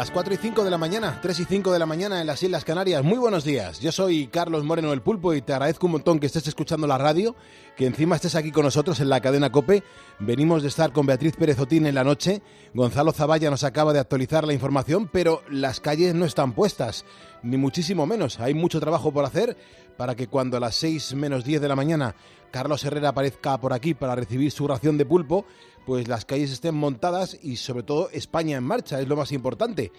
[0.00, 2.42] Las 4 y 5 de la mañana, 3 y 5 de la mañana en las
[2.42, 3.04] Islas Canarias.
[3.04, 3.80] Muy buenos días.
[3.80, 6.96] Yo soy Carlos Moreno el Pulpo y te agradezco un montón que estés escuchando la
[6.96, 7.36] radio,
[7.76, 9.82] que encima estés aquí con nosotros en la cadena Cope.
[10.18, 12.40] Venimos de estar con Beatriz Pérez Otín en la noche.
[12.72, 17.04] Gonzalo Zavalla nos acaba de actualizar la información, pero las calles no están puestas,
[17.42, 18.40] ni muchísimo menos.
[18.40, 19.58] Hay mucho trabajo por hacer
[19.98, 22.14] para que cuando a las 6 menos 10 de la mañana
[22.50, 25.44] Carlos Herrera aparezca por aquí para recibir su ración de pulpo,
[25.86, 29.92] pues las calles estén montadas y sobre todo España en marcha, es lo más importante.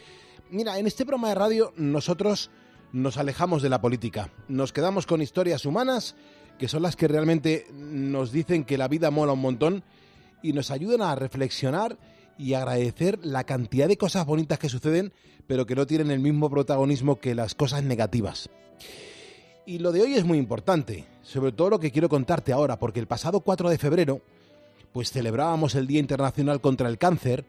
[0.49, 2.51] Mira, en este programa de radio nosotros
[2.91, 6.15] nos alejamos de la política, nos quedamos con historias humanas
[6.61, 9.83] que son las que realmente nos dicen que la vida mola un montón
[10.43, 11.97] y nos ayudan a reflexionar
[12.37, 15.13] y agradecer la cantidad de cosas bonitas que suceden,
[15.47, 18.49] pero que no tienen el mismo protagonismo que las cosas negativas.
[19.65, 22.99] Y lo de hoy es muy importante, sobre todo lo que quiero contarte ahora, porque
[22.99, 24.21] el pasado 4 de febrero
[24.91, 27.45] pues celebrábamos el Día Internacional contra el Cáncer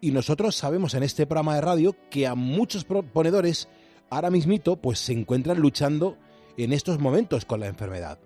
[0.00, 3.68] y nosotros sabemos en este programa de radio que a muchos proponedores
[4.10, 6.16] ahora mismito pues se encuentran luchando
[6.56, 8.18] en estos momentos con la enfermedad.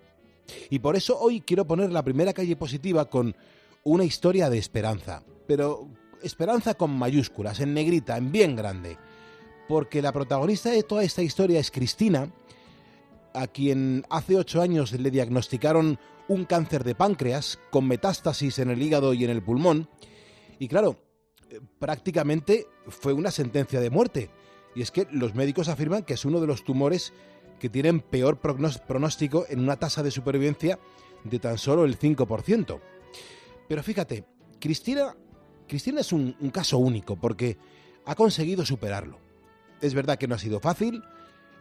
[0.70, 3.36] Y por eso hoy quiero poner la primera calle positiva con
[3.84, 5.88] una historia de esperanza, pero
[6.22, 8.96] esperanza con mayúsculas, en negrita, en bien grande,
[9.68, 12.30] porque la protagonista de toda esta historia es Cristina,
[13.36, 15.98] a quien hace ocho años le diagnosticaron
[16.28, 19.88] un cáncer de páncreas con metástasis en el hígado y en el pulmón.
[20.58, 20.96] Y claro,
[21.50, 24.30] eh, prácticamente fue una sentencia de muerte.
[24.74, 27.12] Y es que los médicos afirman que es uno de los tumores
[27.60, 30.78] que tienen peor pronóstico en una tasa de supervivencia
[31.24, 32.80] de tan solo el 5%.
[33.68, 34.24] Pero fíjate,
[34.60, 35.16] Cristina,
[35.66, 37.56] Cristina es un, un caso único porque
[38.04, 39.18] ha conseguido superarlo.
[39.80, 41.02] Es verdad que no ha sido fácil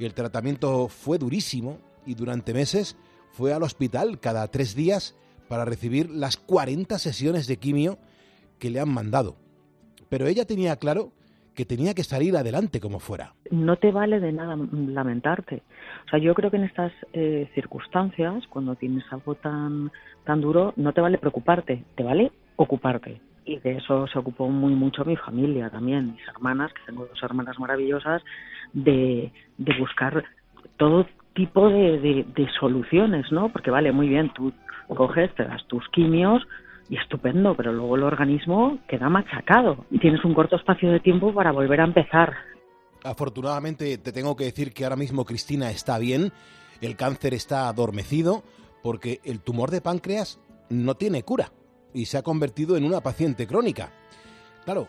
[0.04, 2.98] el tratamiento fue durísimo y durante meses
[3.32, 5.16] fue al hospital cada tres días
[5.48, 7.98] para recibir las 40 sesiones de quimio
[8.60, 9.36] que le han mandado.
[10.10, 11.12] Pero ella tenía claro
[11.56, 13.34] que tenía que salir adelante como fuera.
[13.50, 15.64] No te vale de nada lamentarte.
[16.06, 19.92] O sea, yo creo que en estas eh, circunstancias, cuando tienes algo tan,
[20.26, 23.22] tan duro, no te vale preocuparte, te vale ocuparte.
[23.46, 27.24] Y de eso se ocupó muy mucho mi familia también, mis hermanas, que tengo dos
[27.24, 28.24] hermanas maravillosas,
[28.76, 30.24] de, de buscar
[30.78, 32.26] todo tipo de,
[32.60, 33.50] soluciones, ¿no?
[33.50, 34.54] Porque vale, muy bien, tú
[34.88, 36.44] coges, te das tus quimios
[36.90, 41.34] y estupendo, pero luego el organismo queda machacado y tienes un corto espacio de tiempo
[41.34, 42.34] para volver a empezar.
[43.04, 46.32] Afortunadamente te tengo que decir que ahora mismo Cristina está bien,
[46.82, 48.44] el cáncer está adormecido
[48.84, 51.52] porque el tumor de páncreas no tiene cura
[51.94, 53.90] y se ha convertido en una paciente crónica.
[54.64, 54.88] Claro,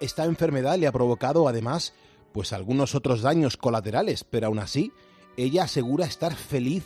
[0.00, 1.94] esta enfermedad le ha provocado además
[2.32, 4.92] pues algunos otros daños colaterales, pero aún así
[5.36, 6.84] ella asegura estar feliz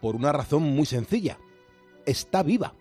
[0.00, 1.38] por una razón muy sencilla.
[2.06, 2.74] Está viva.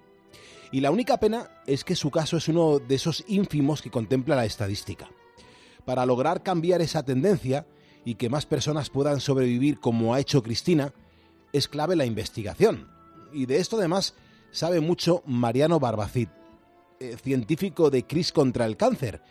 [0.72, 4.36] Y la única pena es que su caso es uno de esos ínfimos que contempla
[4.36, 5.08] la estadística.
[5.86, 7.66] Para lograr cambiar esa tendencia
[8.04, 10.94] y que más personas puedan sobrevivir como ha hecho Cristina,
[11.54, 12.90] es clave la investigación.
[13.32, 14.16] Y de esto además
[14.52, 16.30] sabe mucho Mariano Barbacid,
[17.00, 19.22] eh, científico de CRIS contra el cáncer.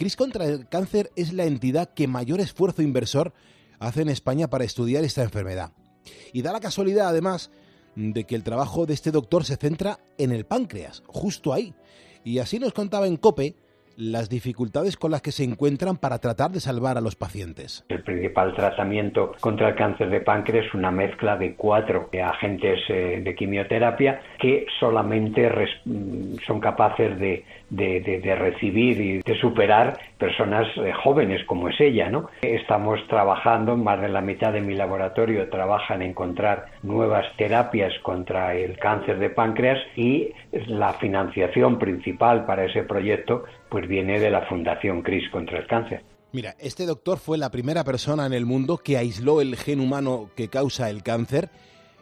[0.00, 3.34] CRIS contra el cáncer es la entidad que mayor esfuerzo inversor
[3.80, 5.72] hace en España para estudiar esta enfermedad.
[6.32, 7.52] Y da la casualidad, además,
[7.96, 11.74] de que el trabajo de este doctor se centra en el páncreas, justo ahí.
[12.24, 13.56] Y así nos contaba en COPE
[14.00, 17.84] las dificultades con las que se encuentran para tratar de salvar a los pacientes.
[17.90, 23.20] El principal tratamiento contra el cáncer de páncreas es una mezcla de cuatro agentes eh,
[23.22, 25.46] de quimioterapia que solamente
[25.84, 32.10] mm, son capaces de, recibir y de superar personas eh, jóvenes como es ella.
[32.10, 32.28] ¿no?
[32.42, 38.54] Estamos trabajando, más de la mitad de mi laboratorio trabaja en encontrar nuevas terapias contra
[38.54, 40.30] el cáncer de páncreas y
[40.66, 46.02] la financiación principal para ese proyecto pues viene de la Fundación CRIS contra el cáncer.
[46.32, 50.30] Mira, este doctor fue la primera persona en el mundo que aisló el gen humano
[50.36, 51.50] que causa el cáncer.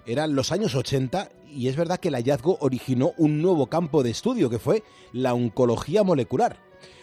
[0.09, 4.09] Eran los años 80 y es verdad que el hallazgo originó un nuevo campo de
[4.09, 4.83] estudio que fue
[5.13, 6.57] la oncología molecular.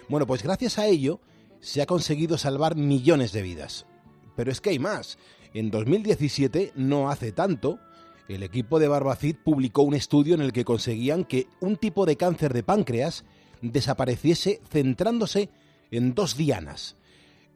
[0.10, 1.20] Bueno, pues gracias a ello
[1.60, 3.86] se ha conseguido salvar millones de vidas.
[4.36, 5.20] Pero es que hay más.
[5.54, 7.78] En 2017, no hace tanto,
[8.28, 12.18] el equipo de Barbacid publicó un estudio en el que conseguían que un tipo de
[12.18, 13.24] cáncer de páncreas
[13.62, 15.52] desapareciese centrándose
[15.92, 16.98] en dos dianas.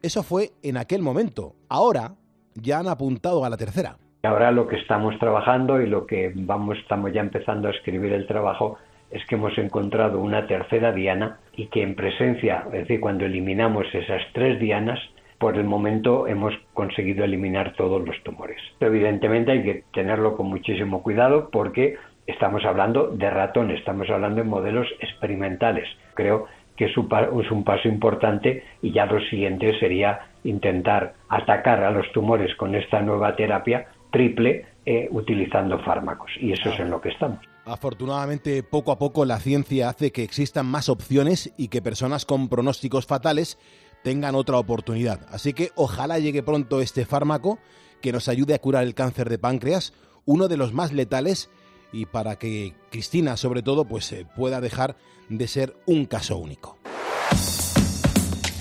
[0.00, 1.56] Eso fue en aquel momento.
[1.68, 2.14] Ahora
[2.54, 3.98] ya han apuntado a la tercera.
[4.22, 8.26] Ahora lo que estamos trabajando y lo que vamos, estamos ya empezando a escribir el
[8.26, 8.78] trabajo
[9.10, 13.86] es que hemos encontrado una tercera diana y que en presencia, es decir, cuando eliminamos
[13.94, 15.00] esas tres dianas,
[15.38, 18.60] por el momento hemos conseguido eliminar todos los tumores.
[18.78, 21.96] Evidentemente hay que tenerlo con muchísimo cuidado porque
[22.26, 25.88] estamos hablando de ratones, estamos hablando de modelos experimentales.
[26.12, 26.46] Creo
[26.76, 32.54] que es un paso importante y ya lo siguiente sería intentar atacar a los tumores
[32.56, 36.30] con esta nueva terapia triple eh, utilizando fármacos.
[36.40, 37.38] Y eso es en lo que estamos.
[37.64, 42.48] Afortunadamente, poco a poco la ciencia hace que existan más opciones y que personas con
[42.48, 43.58] pronósticos fatales
[44.02, 45.26] tengan otra oportunidad.
[45.30, 47.58] Así que ojalá llegue pronto este fármaco
[48.00, 49.92] que nos ayude a curar el cáncer de páncreas,
[50.24, 51.50] uno de los más letales
[51.92, 54.96] y para que Cristina, sobre todo, pues eh, pueda dejar
[55.28, 56.78] de ser un caso único.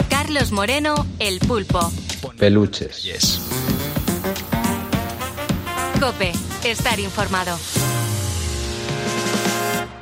[0.09, 1.79] Carlos Moreno, El Pulpo.
[2.37, 3.03] Peluches.
[3.03, 3.68] Yes.
[5.99, 6.31] Cope,
[6.63, 7.57] estar informado.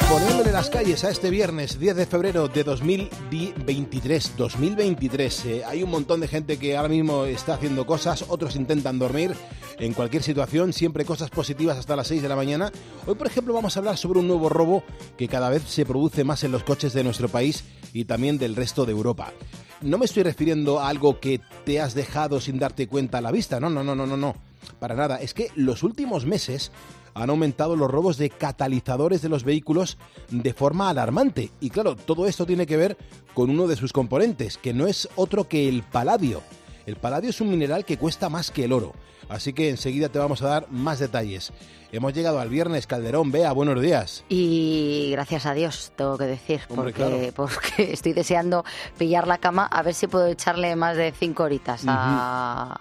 [0.08, 4.34] Poniéndole las calles a este viernes 10 de febrero de 2023.
[4.38, 5.46] 2023.
[5.46, 9.34] Eh, hay un montón de gente que ahora mismo está haciendo cosas, otros intentan dormir.
[9.80, 12.72] En cualquier situación, siempre cosas positivas hasta las 6 de la mañana.
[13.08, 14.84] Hoy, por ejemplo, vamos a hablar sobre un nuevo robo
[15.18, 18.56] que cada vez se produce más en los coches de nuestro país y también del
[18.56, 19.34] resto de Europa.
[19.82, 23.32] No me estoy refiriendo a algo que te has dejado sin darte cuenta a la
[23.32, 23.60] vista.
[23.60, 24.47] No, no, no, no, no, no.
[24.80, 25.18] Para nada.
[25.18, 26.72] Es que los últimos meses
[27.14, 29.98] han aumentado los robos de catalizadores de los vehículos
[30.30, 31.52] de forma alarmante.
[31.60, 32.98] Y claro, todo esto tiene que ver
[33.34, 36.44] con uno de sus componentes, que no es otro que el paladio.
[36.86, 38.94] El paladio es un mineral que cuesta más que el oro,
[39.28, 41.52] así que enseguida te vamos a dar más detalles.
[41.98, 44.24] Hemos llegado al viernes, Calderón, vea, buenos días.
[44.30, 46.62] Y gracias a Dios, tengo que decir,
[47.36, 48.64] porque, estoy deseando
[49.00, 52.80] pillar la cama a ver si puedo echarle más de cinco horitas a,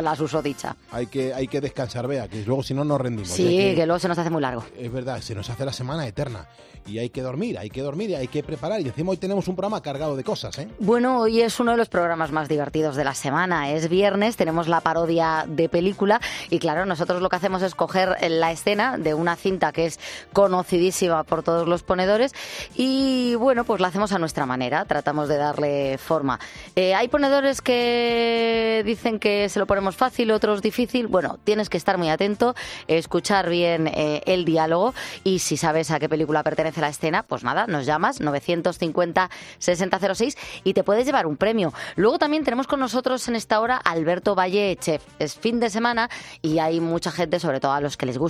[0.00, 0.76] la susodicha.
[0.92, 3.30] Hay que, hay que descansar, vea, que luego si no nos rendimos.
[3.30, 4.62] Sí, que, luego se nos hace muy largo.
[4.78, 6.46] Es verdad, se nos hace la semana eterna.
[6.86, 8.80] Y hay que dormir, hay que dormir y hay que preparar.
[8.82, 10.68] Y encima hoy tenemos un programa cargado de cosas, ¿eh?
[10.78, 13.70] Bueno, hoy es uno de los programas más divertidos de la semana.
[13.70, 16.20] Es viernes, tenemos la parodia de película
[16.50, 19.86] y claro, nosotros lo que hacemos es coger el la escena de una cinta que
[19.86, 19.98] es
[20.34, 22.34] conocidísima por todos los ponedores
[22.74, 26.38] y bueno, pues la hacemos a nuestra manera, tratamos de darle forma.
[26.76, 31.06] Eh, hay ponedores que dicen que se lo ponemos fácil, otros difícil.
[31.06, 32.54] Bueno, tienes que estar muy atento,
[32.86, 34.92] escuchar bien eh, el diálogo
[35.22, 40.36] y si sabes a qué película pertenece la escena, pues nada, nos llamas 950 6006
[40.64, 41.72] y te puedes llevar un premio.
[41.96, 45.02] Luego también tenemos con nosotros en esta hora Alberto Valle, chef.
[45.18, 46.10] Es fin de semana
[46.42, 48.23] y hay mucha gente, sobre todo a los que les gusta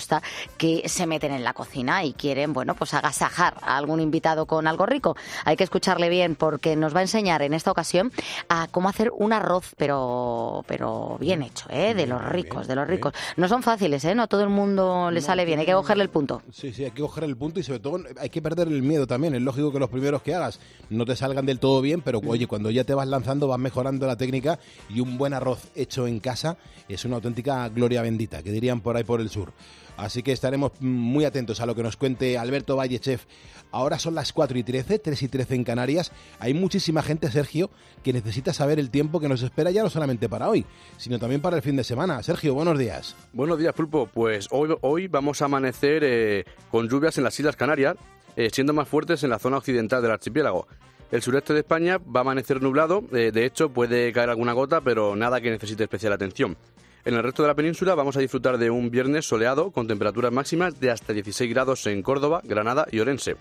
[0.58, 4.66] que se meten en la cocina y quieren, bueno, pues agasajar a algún invitado con
[4.66, 5.16] algo rico.
[5.44, 8.12] Hay que escucharle bien porque nos va a enseñar en esta ocasión
[8.48, 11.94] a cómo hacer un arroz, pero, pero bien hecho, ¿eh?
[11.94, 13.12] de los ricos, de los ricos.
[13.36, 14.14] No son fáciles, ¿eh?
[14.14, 16.42] No todo el mundo le sale bien, hay que cogerle el punto.
[16.52, 19.06] Sí, sí, hay que cogerle el punto y sobre todo hay que perder el miedo
[19.06, 19.34] también.
[19.34, 22.46] Es lógico que los primeros que hagas no te salgan del todo bien, pero oye,
[22.46, 24.58] cuando ya te vas lanzando vas mejorando la técnica
[24.88, 26.56] y un buen arroz hecho en casa
[26.88, 29.52] es una auténtica gloria bendita, que dirían por ahí por el sur.
[29.96, 33.24] Así que estaremos muy atentos a lo que nos cuente Alberto Chef.
[33.70, 36.12] Ahora son las 4 y 13, 3 y 13 en Canarias.
[36.38, 37.70] Hay muchísima gente, Sergio,
[38.02, 40.64] que necesita saber el tiempo que nos espera ya no solamente para hoy,
[40.96, 42.22] sino también para el fin de semana.
[42.22, 43.16] Sergio, buenos días.
[43.32, 44.06] Buenos días, Pulpo.
[44.06, 47.96] Pues hoy, hoy vamos a amanecer eh, con lluvias en las Islas Canarias,
[48.36, 50.66] eh, siendo más fuertes en la zona occidental del archipiélago.
[51.10, 54.80] El sureste de España va a amanecer nublado, eh, de hecho puede caer alguna gota,
[54.80, 56.56] pero nada que necesite especial atención.
[57.06, 60.32] En el resto de la península vamos a disfrutar de un viernes soleado con temperaturas
[60.32, 63.36] máximas de hasta 16 grados en Córdoba, Granada y Orense.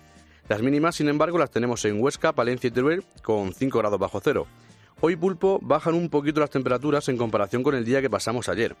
[0.50, 4.20] Las mínimas, sin embargo, las tenemos en Huesca, Palencia y Teruel con 5 grados bajo
[4.22, 4.46] cero.
[5.00, 8.76] Hoy pulpo bajan un poquito las temperaturas en comparación con el día que pasamos ayer.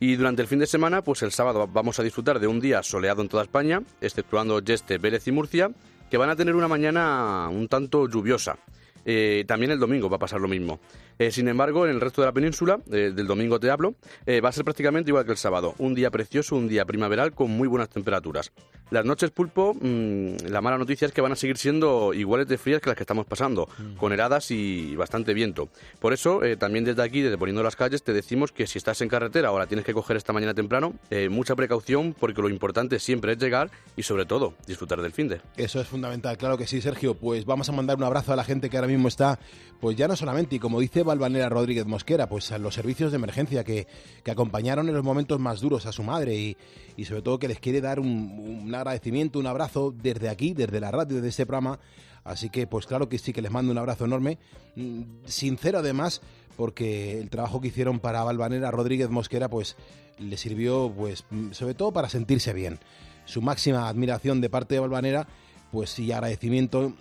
[0.00, 2.82] Y durante el fin de semana, pues el sábado vamos a disfrutar de un día
[2.82, 5.70] soleado en toda España, exceptuando Yeste, Vélez y Murcia,
[6.10, 8.56] que van a tener una mañana un tanto lluviosa.
[9.04, 10.80] Eh, también el domingo va a pasar lo mismo.
[11.18, 13.94] Eh, sin embargo, en el resto de la península, eh, del domingo te hablo,
[14.26, 15.74] va a ser prácticamente igual que el sábado.
[15.78, 18.52] Un día precioso, un día primaveral con muy buenas temperaturas.
[18.90, 22.58] Las noches pulpo, mm, la mala noticia es que van a seguir siendo iguales de
[22.58, 23.96] frías que las que estamos pasando, mm.
[23.96, 25.68] con heladas y bastante viento.
[26.00, 29.08] Por eso, también desde aquí, desde Poniendo las Calles, te decimos que si estás en
[29.08, 30.94] carretera la tienes que coger esta mañana temprano,
[31.30, 35.40] mucha precaución porque lo importante siempre es llegar y sobre todo disfrutar del fin de.
[35.56, 37.14] Eso es fundamental, claro que sí, Sergio.
[37.14, 39.38] Pues vamos a mandar un abrazo a la gente que ahora mismo está,
[39.80, 43.16] pues ya no solamente, y como dice Valvanera Rodríguez Mosquera, pues a los servicios de
[43.16, 43.86] emergencia que,
[44.30, 46.56] acompañaron en los momentos más duros a su madre y,
[46.96, 50.90] y sobre todo que les quiere dar un, agradecimiento, un abrazo desde aquí, desde la
[50.90, 51.78] radio, desde este programa.
[52.24, 54.38] Así que, pues claro que sí, que les mando un abrazo enorme,
[54.76, 56.22] mm, sincero además,
[56.56, 59.76] porque el trabajo que hicieron para Valvanera Rodríguez Mosquera, pues
[60.18, 62.78] le sirvió, pues sobre todo para sentirse bien.
[63.24, 65.26] Su máxima admiración de parte de Valvanera,
[65.72, 66.92] pues y agradecimiento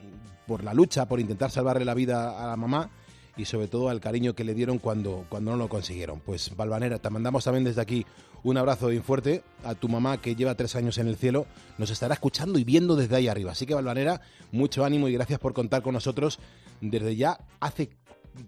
[0.48, 2.90] por la lucha, por intentar salvarle la vida a la mamá
[3.38, 6.20] y sobre todo al cariño que le dieron cuando, cuando no lo consiguieron.
[6.20, 8.06] Pues Valvanera, te mandamos también desde aquí
[8.44, 11.46] un abrazo bien fuerte a tu mamá que lleva tres años en el cielo,
[11.78, 13.52] nos estará escuchando y viendo desde ahí arriba.
[13.52, 14.22] Así que Valvanera,
[14.52, 16.40] mucho ánimo y gracias por contar con nosotros
[16.82, 17.90] desde ya hace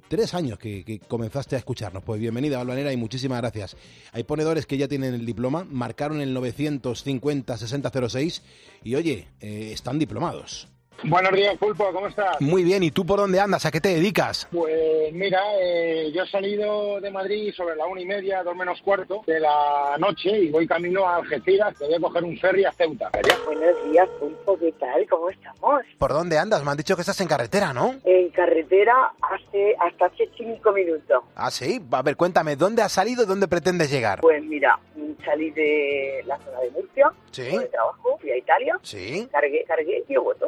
[0.07, 2.03] tres años que, comenzaste a escucharnos.
[2.03, 3.77] Pues bienvenida, Valvanera, y muchísimas gracias.
[4.11, 8.41] Hay ponedores que ya tienen el diploma, marcaron el 950-6006
[8.83, 10.72] y oye, eh, están diplomados.
[11.05, 12.39] Buenos días, Pulpo, ¿cómo estás?
[12.39, 13.65] Muy bien, ¿y tú por dónde andas?
[13.65, 14.47] ¿A qué te dedicas?
[14.51, 18.81] Pues mira, eh, yo he salido de Madrid sobre la una y media, dos menos
[18.81, 22.63] cuarto de la noche y voy camino a Algeciras, que voy a coger un ferry
[22.63, 23.11] a Ceuta.
[23.45, 25.05] Buenos días, Pulpo, ¿qué tal?
[25.09, 25.83] ¿Cómo estamos?
[25.97, 26.63] ¿Por dónde andas?
[26.63, 27.95] Me han dicho que estás en carretera, ¿no?
[28.05, 31.23] En carretera hace, hasta hace cinco minutos.
[31.35, 31.81] Ah, sí.
[31.91, 34.21] A ver, cuéntame, ¿dónde has salido y dónde pretendes llegar?
[34.21, 34.79] Pues mira,
[35.25, 37.57] salí de la zona de Murcia, sí.
[37.57, 39.27] de trabajo, fui a Italia, sí.
[39.31, 40.45] cargué, cargué y he vuelto.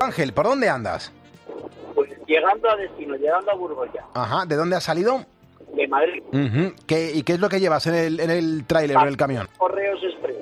[0.00, 1.12] Ángel, ¿por dónde andas?
[1.94, 4.04] Pues llegando a destino, llegando a Burgos ya.
[4.14, 5.24] Ajá, ¿de dónde has salido?
[5.74, 6.22] De Madrid.
[6.86, 9.16] ¿Qué, ¿Y qué es lo que llevas en el, en el tráiler o en el
[9.16, 9.48] camión?
[9.56, 10.36] Correos Express.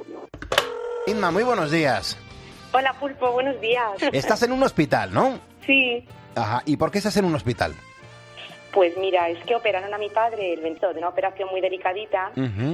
[1.07, 2.17] Inma, muy buenos días.
[2.73, 3.85] Hola Pulpo, buenos días.
[4.13, 5.39] Estás en un hospital, ¿no?
[5.65, 6.07] Sí.
[6.35, 7.75] Ajá, ¿y por qué estás en un hospital?
[8.75, 12.33] Pues mira, es que operaron a mi padre el 22 de una operación muy delicadita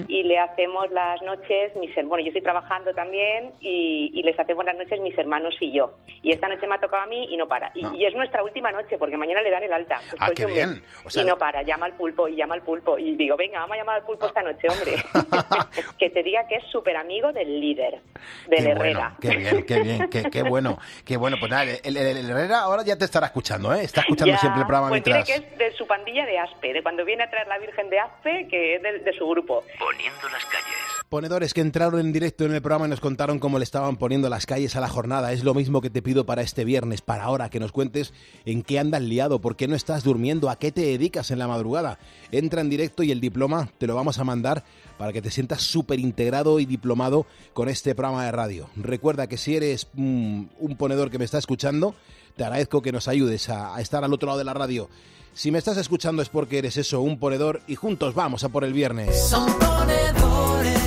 [0.09, 4.77] y le hacemos las noches, mis bueno, yo estoy trabajando también y, les hacemos las
[4.77, 5.99] noches mis hermanos y yo.
[6.23, 7.71] Y esta noche me ha tocado a mí y no para.
[7.75, 10.01] Y, es nuestra última noche porque mañana le dan el alta.
[10.19, 10.83] Ah, qué bien.
[11.15, 12.99] y no para, llama al pulpo y llama al pulpo.
[12.99, 14.97] Y digo, venga, vamos a llamar al pulpo esta noche, hombre.
[15.99, 18.01] que te diga que es súper amigo del líder,
[18.49, 19.17] del Herrera.
[19.21, 20.79] qué bien, qué bien, qué, bueno.
[21.05, 23.85] Qué bueno, pues nada, el, Herrera ahora ya te estará escuchando, ¿eh?
[23.85, 25.27] Está escuchando siempre el programa pues mientras...
[25.27, 27.99] que es de su pandilla de Aspe, de cuando viene a traer la Virgen de
[27.99, 29.65] Aspe, que es de, su grupo.
[29.77, 30.77] Poniendo las calles.
[31.09, 34.29] Ponedores que entraron en directo en el programa y nos contaron cómo le estaban poniendo
[34.29, 35.33] las calles a la jornada.
[35.33, 38.63] Es lo mismo que te pido para este viernes, para ahora, que nos cuentes en
[38.63, 41.99] qué andas liado, por qué no estás durmiendo, a qué te dedicas en la madrugada.
[42.31, 44.63] Entra en directo y el diploma te lo vamos a mandar
[44.97, 48.71] para que te sientas súper integrado y diplomado con este programa de radio.
[48.77, 51.97] Recuerda que si eres mm, un ponedor que me está escuchando,
[52.41, 54.89] te agradezco que nos ayudes a estar al otro lado de la radio.
[55.35, 58.65] Si me estás escuchando es porque eres eso, un ponedor, y juntos vamos a por
[58.65, 59.15] el viernes.
[59.29, 60.81] Son ponedores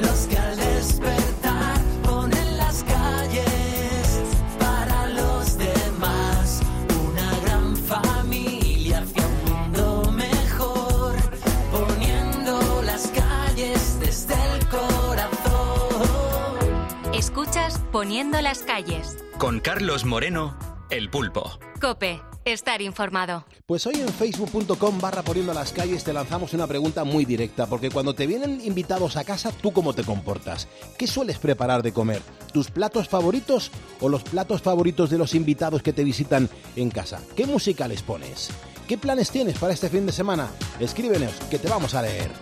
[0.00, 1.13] los que al despertar
[17.94, 19.18] Poniendo las calles.
[19.38, 20.58] Con Carlos Moreno,
[20.90, 21.60] el pulpo.
[21.80, 23.44] Cope estar informado.
[23.66, 27.90] Pues hoy en facebook.com barra poniendo las calles te lanzamos una pregunta muy directa, porque
[27.90, 30.66] cuando te vienen invitados a casa, ¿tú cómo te comportas?
[30.98, 32.20] ¿Qué sueles preparar de comer?
[32.52, 33.70] ¿Tus platos favoritos
[34.00, 37.22] o los platos favoritos de los invitados que te visitan en casa?
[37.36, 38.50] ¿Qué música les pones?
[38.88, 40.50] ¿Qué planes tienes para este fin de semana?
[40.80, 42.32] Escríbenos, que te vamos a leer.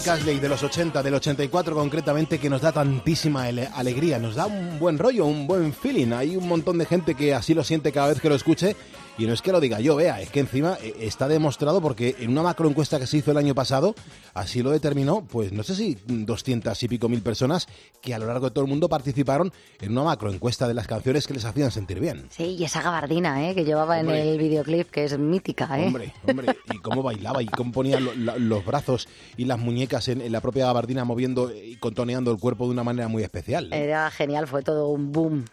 [0.00, 4.46] Rick Astley de los 80, del 84 concretamente, que nos da tantísima alegría, nos da
[4.46, 6.12] un buen rollo, un buen feeling.
[6.12, 8.76] Hay un montón de gente que así lo siente cada vez que lo escuche
[9.20, 12.16] Y no es que lo diga yo, vea, es que encima eh, está demostrado porque
[12.20, 13.94] en una macroencuesta que se hizo el año pasado,
[14.32, 17.66] así lo determinó, pues no sé si 200 y pico mil personas
[18.00, 21.26] que a lo largo de todo el mundo participaron en una macroencuesta de las canciones
[21.26, 22.28] que les hacían sentir bien.
[22.30, 23.54] Sí, y esa gabardina ¿eh?
[23.54, 25.68] que llevaba en el videoclip, que es mítica.
[25.78, 25.86] ¿eh?
[25.86, 30.08] Hombre, hombre, y cómo bailaba y cómo ponía lo- la- los brazos y las muñecas
[30.08, 33.70] en, en la propia gabardina moviendo y contoneando el cuerpo de una manera muy especial.
[33.72, 33.84] ¿eh?
[33.84, 35.44] Era genial, fue todo un boom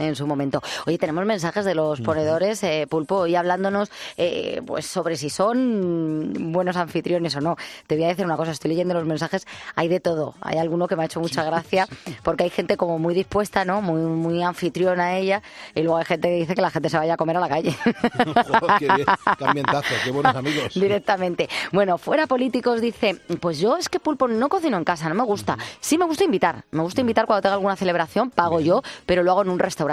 [0.00, 0.62] en su momento.
[0.86, 6.32] Oye, tenemos mensajes de los ponedores, eh, Pulpo, y hablándonos eh, pues sobre si son
[6.52, 7.56] buenos anfitriones o no.
[7.86, 10.34] Te voy a decir una cosa, estoy leyendo los mensajes, hay de todo.
[10.40, 11.86] Hay alguno que me ha hecho mucha gracia,
[12.22, 13.82] porque hay gente como muy dispuesta, ¿no?
[13.82, 15.42] Muy, muy anfitriona ella,
[15.74, 17.48] y luego hay gente que dice que la gente se vaya a comer a la
[17.48, 17.72] calle.
[17.72, 19.06] Joder, qué bien,
[19.38, 20.74] qué ambientazo, qué buenos amigos.
[20.74, 21.48] Directamente.
[21.72, 25.24] Bueno, fuera políticos dice, pues yo es que pulpo no cocino en casa, no me
[25.24, 25.58] gusta.
[25.80, 29.32] Sí me gusta invitar, me gusta invitar cuando tenga alguna celebración, pago yo, pero lo
[29.32, 29.89] hago en un restaurante.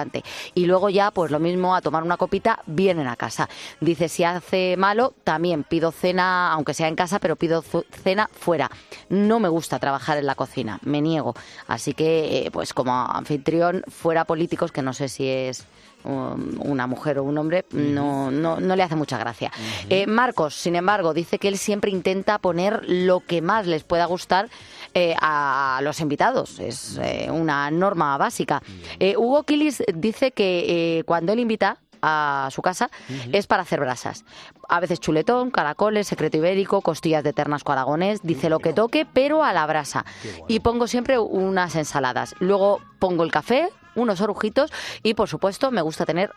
[0.54, 3.50] Y luego ya, pues lo mismo, a tomar una copita, vienen a casa.
[3.80, 8.70] Dice, si hace malo, también pido cena, aunque sea en casa, pero pido cena fuera.
[9.10, 11.36] No me gusta trabajar en la cocina, me niego.
[11.68, 15.66] Así que, eh, pues como anfitrión, fuera políticos, que no sé si es
[16.04, 19.51] um, una mujer o un hombre, no, no, no le hace mucha gracia.
[19.89, 24.06] Eh, Marcos, sin embargo, dice que él siempre intenta poner lo que más les pueda
[24.06, 24.50] gustar
[24.94, 26.60] eh, a los invitados.
[26.60, 28.62] Es eh, una norma básica.
[29.00, 32.89] Eh, Hugo Kilis dice que cuando él invita a su casa
[33.32, 34.24] es para hacer brasas.
[34.70, 39.44] A veces chuletón, caracoles, secreto ibérico, costillas de ternasco aragonés, dice lo que toque, pero
[39.44, 40.06] a la brasa.
[40.48, 42.36] Y pongo siempre unas ensaladas.
[42.39, 44.72] Luego pongo el café, unos orujitos
[45.03, 46.32] y por supuesto me gusta tener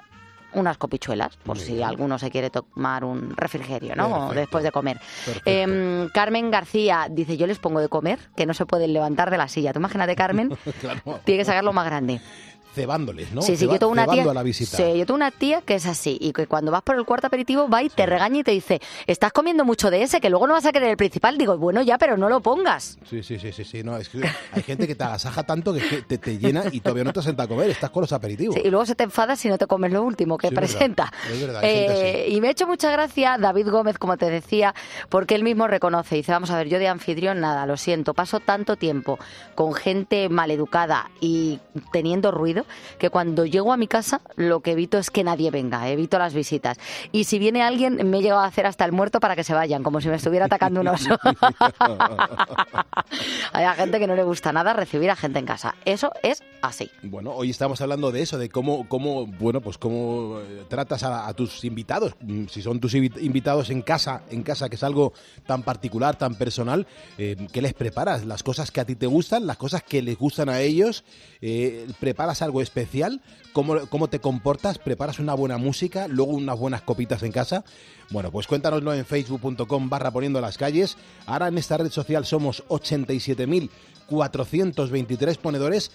[0.52, 4.08] unas copichuelas, por si alguno se quiere tomar un refrigerio, ¿no?
[4.08, 4.34] Perfecto.
[4.34, 5.00] Después de comer.
[5.44, 9.38] Em, Carmen García dice, yo les pongo de comer, que no se pueden levantar de
[9.38, 9.72] la silla.
[9.72, 11.20] Tú imagínate, Carmen, claro.
[11.24, 12.20] tiene que sacarlo más grande.
[12.74, 13.42] Cebándoles, ¿no?
[13.42, 14.22] Sí, sí, Ceba- yo tengo una tía.
[14.30, 14.76] a la visita.
[14.76, 17.26] Sí, yo tengo una tía que es así y que cuando vas por el cuarto
[17.26, 20.46] aperitivo va y te regaña y te dice, estás comiendo mucho de ese, que luego
[20.46, 21.36] no vas a querer el principal.
[21.36, 22.96] Digo, bueno, ya, pero no lo pongas.
[23.08, 24.20] Sí, sí, sí, sí, sí, no, es que
[24.52, 27.42] hay gente que te agasaja tanto que, te, te llena y todavía no te senta
[27.44, 28.54] a comer, estás con los aperitivos.
[28.54, 30.60] Sí, y luego se te enfada si no te comes lo último que Sí, es
[30.60, 31.12] verdad, presenta.
[31.32, 34.74] es verdad, Eh, y me ha hecho mucha gracia David Gómez, como te decía,
[35.08, 36.14] porque él mismo reconoce.
[36.14, 39.18] Dice, vamos a ver, yo de anfitrión nada, lo siento, paso tanto tiempo
[39.56, 41.58] con gente maleducada y
[41.92, 42.60] teniendo ruido
[42.98, 46.34] que cuando llego a mi casa lo que evito es que nadie venga, evito las
[46.34, 46.78] visitas.
[47.12, 49.54] Y si viene alguien, me he llegado a hacer hasta el muerto para que se
[49.54, 51.16] vayan, como si me estuviera atacando un oso.
[53.52, 55.74] Hay a gente que no le gusta nada recibir a gente en casa.
[55.84, 56.90] Eso es así.
[57.02, 61.26] Bueno, hoy estamos hablando de eso, de cómo, cómo bueno, pues cómo eh, tratas a,
[61.26, 62.14] a tus invitados.
[62.20, 65.12] Mm, Si son tus invi- invitados en casa, en casa, que es algo
[65.46, 66.86] tan particular, tan personal,
[67.18, 68.24] eh, ¿qué les preparas?
[68.24, 71.04] Las cosas que a ti te gustan, las cosas que les gustan a ellos.
[71.40, 73.20] eh, ¿Preparas algo especial?
[73.52, 74.78] ¿Cómo, ¿Cómo te comportas?
[74.78, 76.08] ¿Preparas una buena música?
[76.08, 77.64] ¿Luego unas buenas copitas en casa?
[78.10, 80.96] Bueno, pues cuéntanoslo en facebook.com barra poniendo las calles.
[81.26, 85.92] Ahora en esta red social somos 87.423 ponedores.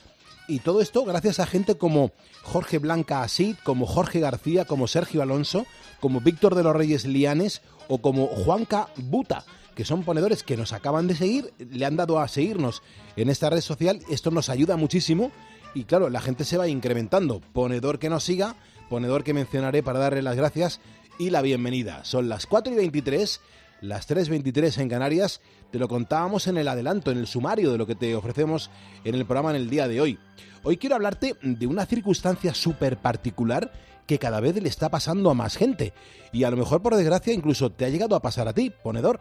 [0.47, 2.11] Y todo esto gracias a gente como
[2.43, 5.65] Jorge Blanca Asid, como Jorge García, como Sergio Alonso,
[5.99, 10.71] como Víctor de los Reyes Lianes o como Juanca Buta, que son ponedores que nos
[10.71, 12.83] acaban de seguir, le han dado a seguirnos
[13.15, 14.01] en esta red social.
[14.09, 15.31] Esto nos ayuda muchísimo
[15.75, 17.41] y claro, la gente se va incrementando.
[17.53, 18.55] Ponedor que nos siga,
[18.89, 20.79] ponedor que mencionaré para darle las gracias
[21.19, 22.03] y la bienvenida.
[22.05, 23.41] Son las 4 y 23,
[23.81, 25.41] las 3.23 en Canarias.
[25.71, 28.71] Te lo contábamos en el adelanto, en el sumario de lo que te ofrecemos
[29.03, 30.17] en el programa en el día de hoy.
[30.63, 33.71] Hoy quiero hablarte de una circunstancia súper particular
[34.07, 35.93] que cada vez le está pasando a más gente.
[36.31, 39.19] Y a lo mejor, por desgracia, incluso te ha llegado a pasar a ti, ponedor.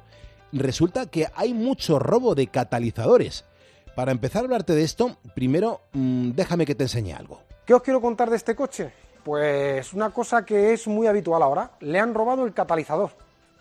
[0.52, 3.44] Resulta que hay mucho robo de catalizadores.
[3.94, 7.40] Para empezar a hablarte de esto, primero mm, déjame que te enseñe algo.
[7.64, 8.92] ¿Qué os quiero contar de este coche?
[9.22, 11.70] Pues una cosa que es muy habitual ahora.
[11.80, 13.12] Le han robado el catalizador.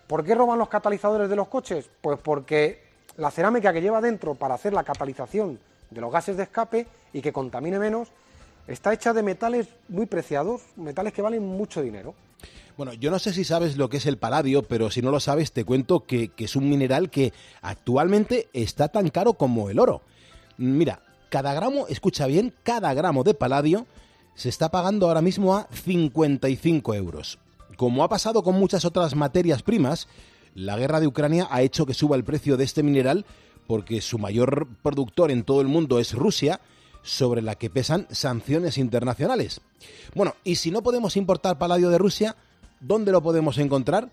[0.07, 1.89] ¿Por qué roban los catalizadores de los coches?
[2.01, 2.81] Pues porque
[3.17, 5.59] la cerámica que lleva dentro para hacer la catalización
[5.91, 8.09] de los gases de escape y que contamine menos
[8.67, 12.15] está hecha de metales muy preciados, metales que valen mucho dinero.
[12.75, 15.19] Bueno, yo no sé si sabes lo que es el paladio, pero si no lo
[15.19, 19.77] sabes te cuento que, que es un mineral que actualmente está tan caro como el
[19.77, 20.01] oro.
[20.57, 23.85] Mira, cada gramo, escucha bien, cada gramo de paladio
[24.35, 27.39] se está pagando ahora mismo a 55 euros.
[27.77, 30.07] Como ha pasado con muchas otras materias primas,
[30.55, 33.25] la guerra de Ucrania ha hecho que suba el precio de este mineral
[33.67, 36.59] porque su mayor productor en todo el mundo es Rusia,
[37.03, 39.61] sobre la que pesan sanciones internacionales.
[40.15, 42.35] Bueno, y si no podemos importar paladio de Rusia,
[42.79, 44.09] ¿dónde lo podemos encontrar?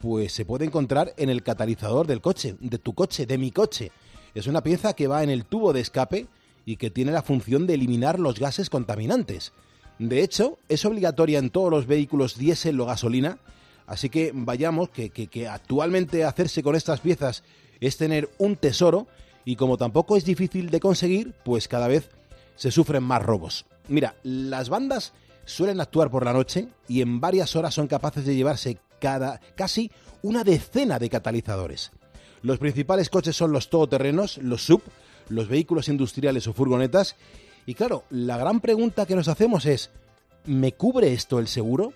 [0.00, 3.92] Pues se puede encontrar en el catalizador del coche, de tu coche, de mi coche.
[4.34, 6.26] Es una pieza que va en el tubo de escape
[6.64, 9.52] y que tiene la función de eliminar los gases contaminantes.
[9.98, 13.38] De hecho, es obligatoria en todos los vehículos diésel o gasolina,
[13.86, 17.42] así que vayamos, que, que, que actualmente hacerse con estas piezas
[17.80, 19.06] es tener un tesoro
[19.44, 22.10] y como tampoco es difícil de conseguir, pues cada vez
[22.56, 23.66] se sufren más robos.
[23.88, 25.12] Mira, las bandas
[25.44, 29.90] suelen actuar por la noche y en varias horas son capaces de llevarse cada, casi
[30.22, 31.90] una decena de catalizadores.
[32.42, 34.82] Los principales coches son los todoterrenos, los sub,
[35.28, 37.16] los vehículos industriales o furgonetas.
[37.66, 39.90] Y claro, la gran pregunta que nos hacemos es,
[40.44, 41.92] ¿me cubre esto el seguro?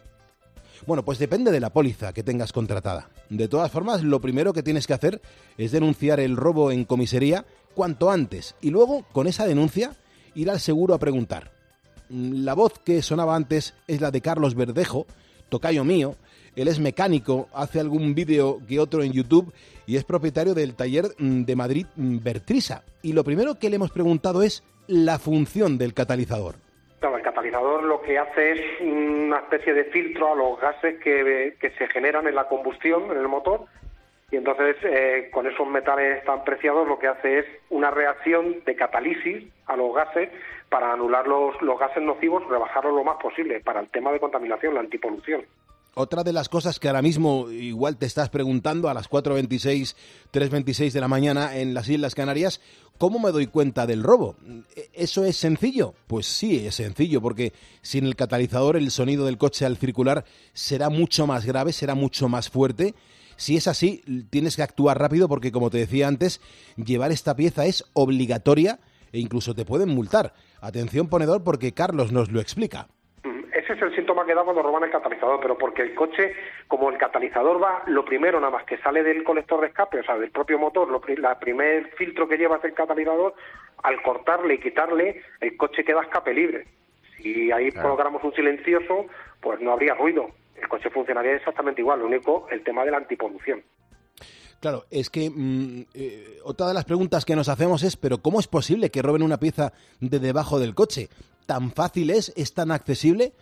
[0.87, 3.09] Bueno, pues depende de la póliza que tengas contratada.
[3.29, 5.21] De todas formas, lo primero que tienes que hacer
[5.57, 9.97] es denunciar el robo en comisaría cuanto antes y luego, con esa denuncia,
[10.35, 11.51] ir al seguro a preguntar.
[12.09, 15.07] La voz que sonaba antes es la de Carlos Verdejo,
[15.49, 16.15] tocayo mío.
[16.57, 19.53] Él es mecánico, hace algún vídeo que otro en YouTube
[19.87, 22.83] y es propietario del taller de Madrid Bertrisa.
[23.03, 26.55] Y lo primero que le hemos preguntado es la función del catalizador.
[26.99, 31.57] Claro, el catalizador lo que hace es una especie de filtro a los gases que,
[31.61, 33.67] que se generan en la combustión, en el motor,
[34.31, 38.75] y entonces eh, con esos metales tan preciados lo que hace es una reacción de
[38.75, 40.31] catálisis a los gases
[40.69, 44.75] para anular los, los gases nocivos, rebajarlos lo más posible para el tema de contaminación,
[44.75, 45.45] la antipolución.
[45.99, 49.95] Otra de las cosas que ahora mismo igual te estás preguntando a las 4.26,
[50.31, 52.61] 3.26 de la mañana en las Islas Canarias,
[52.99, 54.37] ¿cómo me doy cuenta del robo?
[54.93, 55.95] ¿Eso es sencillo?
[56.07, 60.91] Pues sí, es sencillo, porque sin el catalizador el sonido del coche al circular será
[60.91, 62.95] mucho más grave, será mucho más fuerte.
[63.39, 66.43] Si es así, tienes que actuar rápido porque, como te decía antes,
[66.77, 68.81] llevar esta pieza es obligatoria
[69.13, 70.35] e incluso te pueden multar.
[70.61, 72.87] Atención ponedor porque Carlos nos lo explica
[73.67, 76.35] ese es el síntoma que da cuando roban el catalizador, pero porque el coche,
[76.69, 80.05] como el catalizador va, lo primero nada más que sale del colector de escape, o
[80.05, 83.35] sea, del propio motor, lo, la primer filtro que lleva es el catalizador,
[83.83, 86.67] al cortarle y quitarle, el coche queda escape libre.
[87.17, 89.07] Si ahí colocáramos un silencioso,
[89.41, 90.31] pues no habría ruido.
[90.55, 93.63] El coche funcionaría exactamente igual, lo único, el tema de la antipolución.
[94.61, 98.39] Claro, es que mm, eh, otra de las preguntas que nos hacemos es, pero ¿cómo
[98.39, 101.09] es posible que roben una pieza de debajo del coche?
[101.47, 102.33] ¿Tan fácil es?
[102.37, 103.33] ¿Es tan accesible?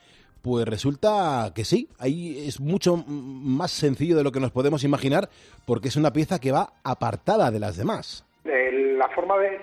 [0.45, 5.31] Pues resulta que sí, ahí es mucho más sencillo de lo que nos podemos imaginar
[5.67, 8.27] porque es una pieza que va apartada de las demás.
[8.45, 9.59] la forma de,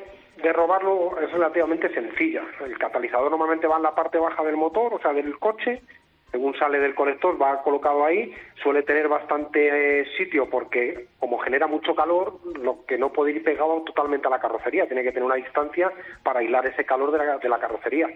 [0.53, 2.41] robarlo es relativamente sencilla.
[2.65, 5.83] El catalizador normalmente va en la parte baja del motor, o sea, del coche,
[6.31, 11.67] según sale del conector va colocado ahí, suele tener bastante eh, sitio porque como genera
[11.67, 15.25] mucho calor, lo que no puede ir pegado totalmente a la carrocería, tiene que tener
[15.25, 15.91] una distancia
[16.23, 18.07] para aislar ese calor de la, de la carrocería.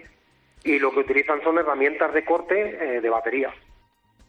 [0.66, 3.54] Y lo que utilizan son herramientas de corte eh, de batería.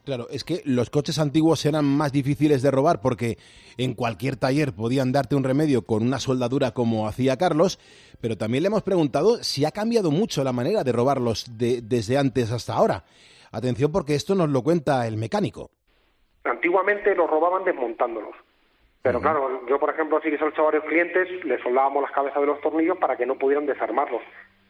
[0.04, 3.38] Claro, es que los coches antiguos eran más difíciles de robar porque
[3.76, 7.80] en cualquier taller podían darte un remedio con una soldadura como hacía Carlos,
[8.20, 12.52] pero también le hemos preguntado si ha cambiado mucho la manera de robarlos desde antes
[12.52, 13.02] hasta ahora.
[13.50, 15.70] Atención porque esto nos lo cuenta el mecánico.
[16.44, 18.36] Antiguamente los robaban desmontándolos.
[19.02, 22.12] Pero claro, yo por ejemplo sí que he hecho a varios clientes, les soldábamos las
[22.12, 24.22] cabezas de los tornillos para que no pudieran desarmarlos.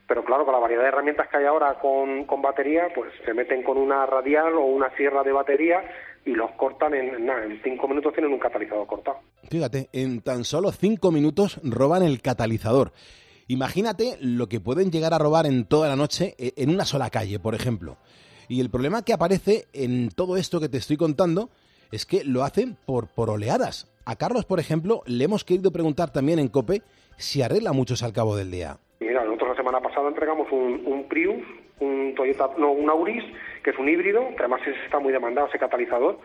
[0.09, 3.35] Pero claro, con la variedad de herramientas que hay ahora con, con batería, pues se
[3.35, 5.83] meten con una radial o una sierra de batería
[6.25, 9.19] y los cortan en, nada, en cinco minutos tienen un catalizador cortado.
[9.51, 12.93] Fíjate, en tan solo cinco minutos roban el catalizador.
[13.49, 17.11] Imagínate lo que pueden llegar a robar en toda la noche eh, en una sola
[17.11, 17.97] calle, por ejemplo.
[18.49, 21.51] Y el problema que aparece en todo esto que te estoy contando
[21.93, 23.89] es que lo hacen por, por oleadas.
[24.05, 26.83] A Carlos, por ejemplo, le hemos querido preguntar también en COPE
[27.17, 28.79] si arregla muchos al cabo del día.
[29.01, 31.43] Mira, nosotros la semana pasada entregamos un, un Prius,
[31.81, 33.25] un Toyota, no, un Auris,
[33.63, 36.19] que es un híbrido, que además está muy demandado ese catalizador,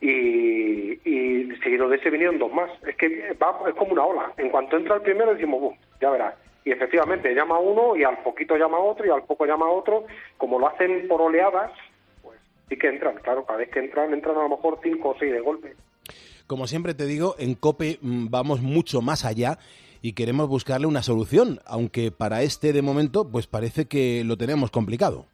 [0.00, 2.70] y, y seguido de ese vinieron dos más.
[2.86, 4.32] Es que va, es como una ola.
[4.36, 6.34] En cuanto entra el primero decimos, ya verás,
[6.64, 10.06] y efectivamente llama uno y al poquito llama otro y al poco llama otro,
[10.38, 11.70] como lo hacen por oleadas,
[12.22, 15.16] pues sí que entran, claro, cada vez que entran, entran a lo mejor cinco o
[15.18, 15.74] seis de golpe.
[16.46, 19.58] Como siempre te digo, en COPE mm, vamos mucho más allá
[20.04, 24.70] y queremos buscarle una solución, aunque para este de momento pues parece que lo tenemos
[24.70, 25.24] complicado.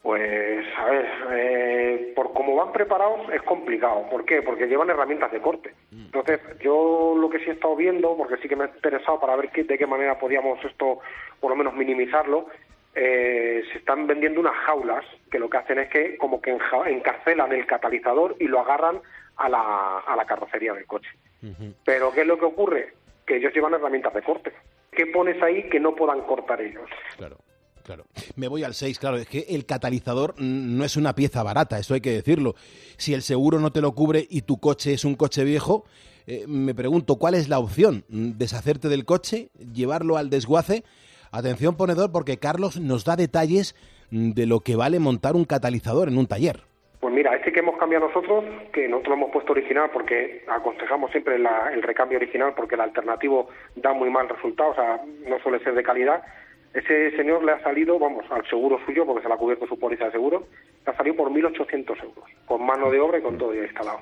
[0.00, 4.08] Pues a ver, eh, por cómo van preparados es complicado.
[4.08, 4.42] ¿Por qué?
[4.42, 5.74] Porque llevan herramientas de corte.
[5.90, 9.34] Entonces, yo lo que sí he estado viendo, porque sí que me ha interesado para
[9.34, 11.00] ver qué, de qué manera podíamos esto,
[11.40, 12.46] por lo menos minimizarlo,
[12.94, 17.50] eh, se están vendiendo unas jaulas que lo que hacen es que como que encarcelan
[17.50, 19.00] el catalizador y lo agarran
[19.36, 21.10] a la, a la carrocería del coche.
[21.84, 22.92] Pero ¿qué es lo que ocurre?
[23.36, 24.52] Ellos llevan herramientas de corte.
[24.92, 26.88] ¿Qué pones ahí que no puedan cortar ellos?
[27.16, 27.38] Claro.
[27.82, 28.04] Claro.
[28.36, 31.94] Me voy al 6, claro, es que el catalizador no es una pieza barata, eso
[31.94, 32.54] hay que decirlo.
[32.98, 35.86] Si el seguro no te lo cubre y tu coche es un coche viejo,
[36.26, 38.04] eh, me pregunto, ¿cuál es la opción?
[38.08, 39.48] ¿Deshacerte del coche?
[39.72, 40.84] ¿Llevarlo al desguace?
[41.32, 43.74] Atención ponedor porque Carlos nos da detalles
[44.10, 46.69] de lo que vale montar un catalizador en un taller.
[47.00, 51.10] Pues mira, este que hemos cambiado nosotros, que nosotros lo hemos puesto original porque aconsejamos
[51.10, 55.38] siempre la- el recambio original porque el alternativo da muy mal resultado, o sea, no
[55.42, 56.22] suele ser de calidad.
[56.74, 59.78] Ese señor le ha salido, vamos, al seguro suyo, porque se le ha cubierto su
[59.78, 60.46] póliza de seguro,
[60.84, 64.00] le ha salido por 1.800 euros, con mano de obra y con todo ya instalado.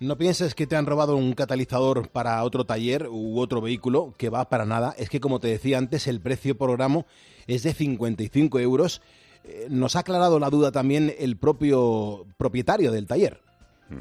[0.00, 4.30] No pienses que te han robado un catalizador para otro taller u otro vehículo, que
[4.30, 4.94] va para nada.
[4.98, 7.04] Es que, como te decía antes, el precio por gramo
[7.46, 9.00] es de 55 euros.
[9.44, 13.40] Eh, Nos ha aclarado la duda también el propio propietario del taller.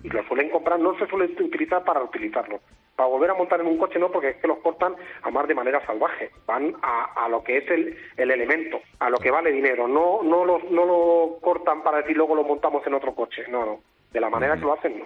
[0.04, 2.60] Y lo suelen comprar, no se suele utilizar para utilizarlo.
[2.96, 5.48] Para volver a montar en un coche no, porque es que los cortan a más
[5.48, 6.30] de manera salvaje.
[6.46, 9.88] Van a, a lo que es el, el elemento, a lo que vale dinero.
[9.88, 13.44] No, no, lo, no lo cortan para decir luego lo montamos en otro coche.
[13.50, 13.80] No, no.
[14.14, 15.06] De la manera que lo hacen, no.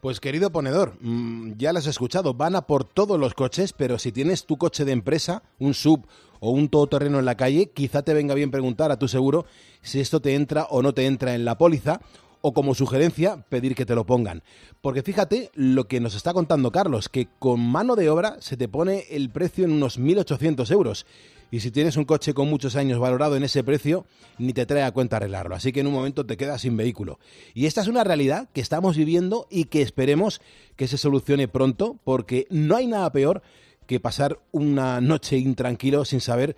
[0.00, 3.98] Pues querido ponedor, mm, ya lo has escuchado, van a por todos los coches, pero
[3.98, 6.04] si tienes tu coche de empresa, un sub
[6.44, 9.46] o un todoterreno en la calle, quizá te venga bien preguntar a tu seguro
[9.80, 12.00] si esto te entra o no te entra en la póliza,
[12.40, 14.42] o como sugerencia, pedir que te lo pongan.
[14.80, 18.66] Porque fíjate lo que nos está contando Carlos, que con mano de obra se te
[18.66, 21.06] pone el precio en unos 1.800 euros.
[21.52, 24.04] Y si tienes un coche con muchos años valorado en ese precio,
[24.38, 25.54] ni te trae a cuenta arreglarlo.
[25.54, 27.20] Así que en un momento te quedas sin vehículo.
[27.54, 30.40] Y esta es una realidad que estamos viviendo y que esperemos
[30.74, 33.42] que se solucione pronto, porque no hay nada peor
[33.86, 36.56] que pasar una noche intranquilo sin saber,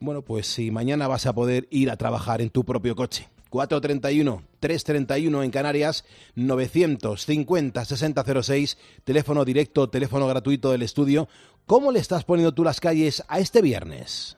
[0.00, 3.28] bueno, pues si mañana vas a poder ir a trabajar en tu propio coche.
[3.50, 11.28] 431 331 en Canarias, 950 6006, teléfono directo, teléfono gratuito del estudio.
[11.66, 14.36] ¿Cómo le estás poniendo tú las calles a este viernes?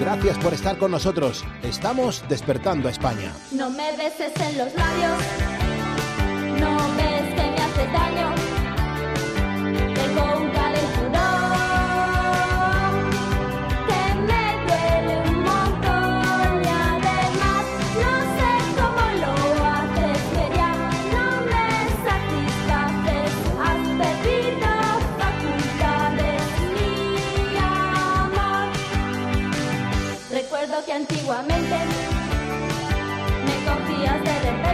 [0.00, 1.44] Gracias por estar con nosotros.
[1.62, 3.32] Estamos despertando a España.
[3.52, 5.22] No me beses en los labios,
[6.58, 7.11] no me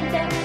[0.00, 0.38] de repente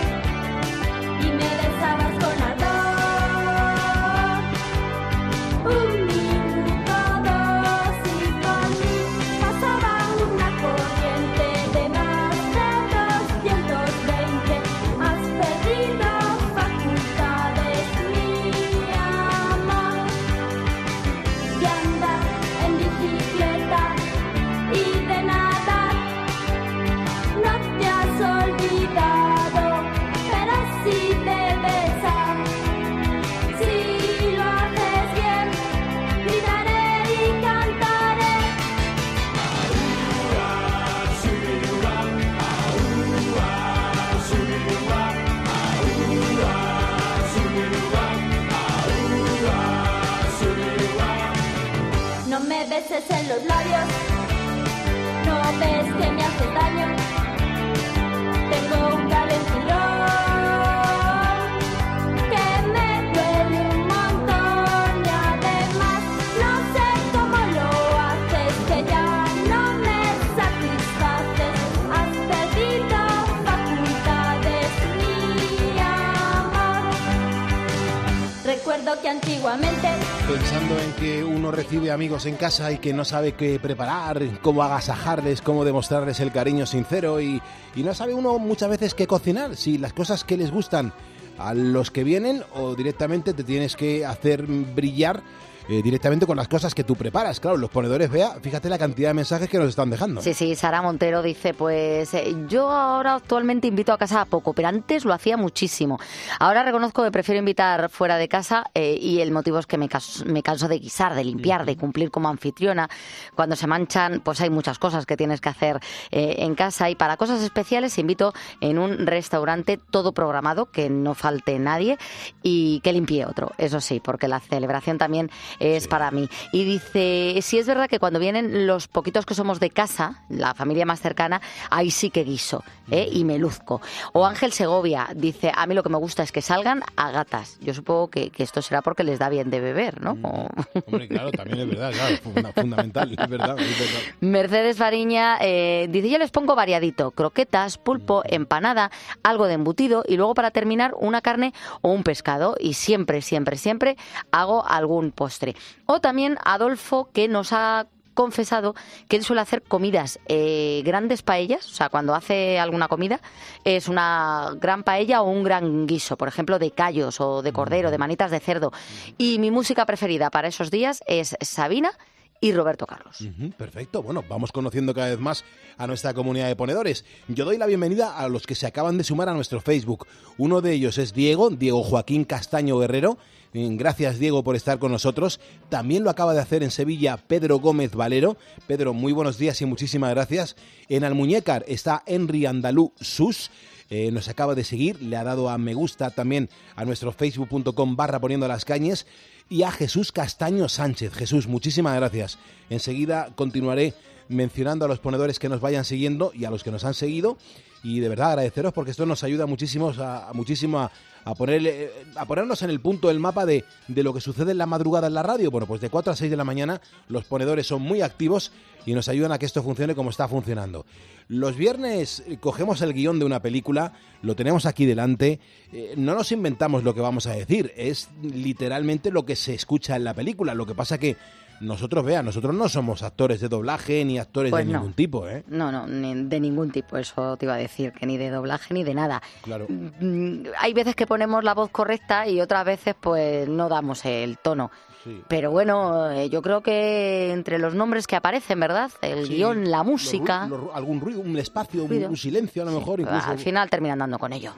[81.94, 86.66] amigos en casa y que no sabe qué preparar, cómo agasajarles, cómo demostrarles el cariño
[86.66, 87.42] sincero y,
[87.76, 90.94] y no sabe uno muchas veces qué cocinar, si las cosas que les gustan
[91.38, 95.24] a los que vienen o directamente te tienes que hacer brillar
[95.70, 97.40] eh, directamente con las cosas que tú preparas.
[97.40, 100.22] Claro, los ponedores, vea, fíjate la cantidad de mensajes que nos están dejando.
[100.22, 104.54] Sí, sí, Sara Montero dice, pues eh, yo ahora actualmente invito a casa a poco,
[104.54, 106.00] pero antes lo hacía muchísimo.
[106.40, 109.90] Ahora reconozco que prefiero invitar fuera de casa eh, y el motivo es que me,
[109.90, 112.90] cas- me canso de guisar, de limpiar, de cumplir como anfitriona.
[113.36, 115.80] Cuando se manchan, pues hay muchas cosas que tienes que hacer
[116.12, 121.58] en casa y para cosas especiales invito en un restaurante todo programado, que no falte
[121.60, 121.98] nadie
[122.42, 126.30] y que limpie otro, eso sí, porque la celebración también es para mí.
[126.52, 130.54] Y dice, si es verdad que cuando vienen los poquitos que somos de casa, la
[130.54, 133.10] familia más cercana, ahí sí que guiso ¿eh?
[133.12, 133.82] y me luzco.
[134.14, 137.58] O Ángel Segovia dice, a mí lo que me gusta es que salgan a gatas.
[137.62, 140.18] Yo supongo que, que esto será porque les da bien de beber, ¿no?
[140.24, 140.48] O-
[140.88, 144.00] Hombre, claro, también es verdad, claro, funda- fundamental, es verdad, es verdad.
[144.22, 148.92] Mercedes Fariña eh, dice, yo les pongo variadito, croquetas, pulpo, empanada,
[149.24, 153.58] algo de embutido y luego para terminar una carne o un pescado y siempre, siempre,
[153.58, 153.98] siempre
[154.32, 155.43] hago algún postre.
[155.86, 158.76] O también Adolfo que nos ha confesado
[159.08, 163.20] que él suele hacer comidas, eh, grandes paellas, o sea, cuando hace alguna comida,
[163.64, 167.92] es una gran paella o un gran guiso, por ejemplo, de callos o de cordero,
[167.92, 168.72] de manitas de cerdo.
[169.18, 171.92] Y mi música preferida para esos días es Sabina
[172.40, 173.20] y Roberto Carlos.
[173.58, 175.46] Perfecto, bueno, vamos conociendo cada vez más
[175.78, 177.06] a nuestra comunidad de ponedores.
[177.30, 180.08] Yo doy la bienvenida a los que se acaban de sumar a nuestro Facebook.
[180.38, 183.18] Uno de ellos es Diego, Diego Joaquín Castaño Guerrero.
[183.54, 185.40] Eh, Gracias Diego por estar con nosotros.
[185.70, 188.38] También lo acaba de hacer en Sevilla Pedro Gómez Valero.
[188.68, 190.56] Pedro, muy buenos días y muchísimas gracias.
[190.90, 193.52] En Almuñécar está Henry Andalú Sus.
[193.90, 197.96] Eh, nos acaba de seguir, le ha dado a me gusta también a nuestro facebook.com
[197.96, 199.06] barra poniendo las cañas
[199.50, 201.14] y a Jesús Castaño Sánchez.
[201.14, 202.40] Jesús, muchísimas gracias.
[202.72, 203.94] Enseguida continuaré
[204.30, 207.38] mencionando a los ponedores que nos vayan siguiendo y a los que nos han seguido
[207.84, 210.90] y de verdad agradeceros porque esto nos ayuda muchísimo a, a- muchísimo a,
[211.26, 214.52] a poner, eh, a ponernos en el punto del mapa de, de lo que sucede
[214.52, 215.52] en la madrugada en la radio.
[215.52, 218.52] Bueno, pues de 4 a 6 de la mañana los ponedores son muy activos
[218.86, 220.86] y nos ayudan a que esto funcione como está funcionando.
[221.28, 225.40] Los viernes eh, cogemos el guion de una película, lo tenemos aquí delante,
[225.72, 229.96] eh, no nos inventamos lo que vamos a decir, es literalmente lo que se escucha
[229.96, 230.54] en la película.
[230.54, 231.16] Lo que pasa que
[231.62, 234.80] nosotros, vean, nosotros no somos actores de doblaje ni actores Pues de no.
[234.80, 235.44] ningún tipo, ¿eh?
[235.48, 238.74] No, no, ni- de ningún tipo, eso te iba a decir, que ni de doblaje
[238.74, 239.22] ni de nada.
[239.44, 239.68] Claro.
[239.70, 244.38] Mm, Hay veces que ponemos la voz correcta y otras veces pues no damos el
[244.40, 244.72] tono.
[245.06, 245.22] Sí.
[245.28, 248.73] Pero bueno, eh, yo creo que entre los nombres que aparecen, ¿verdad?
[249.02, 252.10] El Sí, guion, la música, algún ruido, un espacio, un, Ruido.
[252.10, 253.28] un silencio a lo mejor incluso.
[253.28, 254.54] al final terminan dando con ello.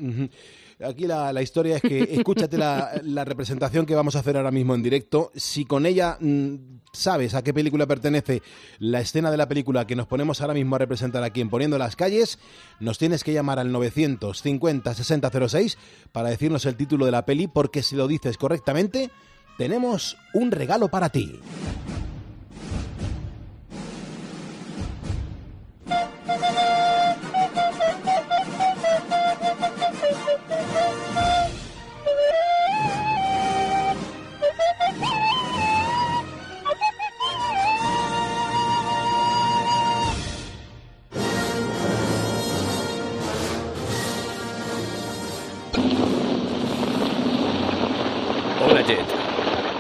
[0.86, 4.52] Aquí la, la historia es que escúchate la, la representación que vamos a hacer ahora
[4.52, 5.32] mismo en directo.
[5.34, 6.56] Si con ella mm,
[6.92, 8.42] sabes a qué película pertenece
[8.80, 11.78] la escena de la película que nos ponemos ahora mismo a representar aquí en Poniendo
[11.78, 12.40] las Calles,
[12.82, 15.78] nos tienes que llamar al 950 6006
[16.12, 19.12] para decirnos el título de la peli, porque si lo dices correctamente,
[19.58, 21.40] tenemos un regalo para ti.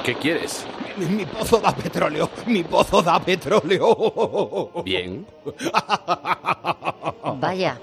[0.05, 0.63] ¿Qué quieres?
[0.97, 4.71] Mi, mi pozo da petróleo, mi pozo da petróleo.
[4.83, 5.25] Bien.
[7.39, 7.79] Vaya,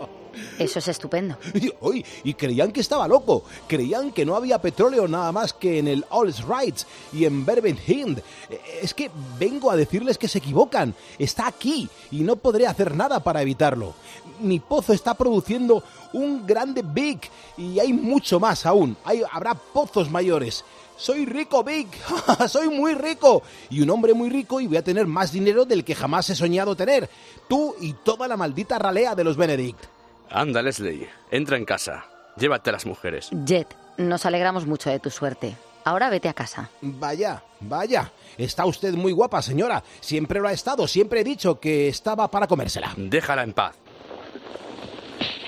[0.59, 1.37] eso es estupendo.
[1.55, 3.43] Y, uy, y creían que estaba loco.
[3.67, 7.45] Creían que no había petróleo nada más que en el All's Rights y en
[7.87, 8.19] Hind.
[8.51, 10.95] Eh, Es que vengo a decirles que se equivocan.
[11.19, 13.95] Está aquí y no podré hacer nada para evitarlo.
[14.41, 15.83] Mi pozo está produciendo
[16.13, 17.21] un grande Big
[17.57, 18.97] y hay mucho más aún.
[19.05, 20.65] Hay, habrá pozos mayores.
[20.97, 21.89] Soy rico, Big.
[22.49, 23.43] Soy muy rico.
[23.71, 26.35] Y un hombre muy rico y voy a tener más dinero del que jamás he
[26.37, 27.09] soñado tener.
[27.49, 29.85] Tú y toda la maldita ralea de los Benedict.
[30.31, 31.09] Anda, Leslie.
[31.31, 32.05] Entra en casa.
[32.37, 33.29] Llévate a las mujeres.
[33.45, 35.57] Jet, nos alegramos mucho de tu suerte.
[35.85, 36.71] Ahora vete a casa.
[36.81, 38.11] Vaya, vaya.
[38.39, 39.83] Está usted muy guapa, señora.
[40.01, 40.87] Siempre lo ha estado.
[40.87, 42.93] Siempre he dicho que estaba para comérsela.
[42.97, 43.75] Déjala en paz.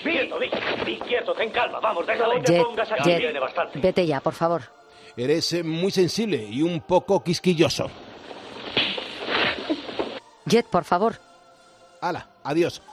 [0.03, 0.85] Quieto, Vic.
[0.85, 1.81] Vic, quieto, ten calma.
[1.81, 3.11] Vamos, déjala y te Jet, pongas aquí.
[3.11, 3.79] Jet, Viene bastante.
[3.79, 4.63] vete ya, por favor.
[5.16, 7.88] Eres eh, muy sensible y un poco quisquilloso.
[10.46, 11.18] Jet, por favor.
[12.00, 12.83] Hala, adiós.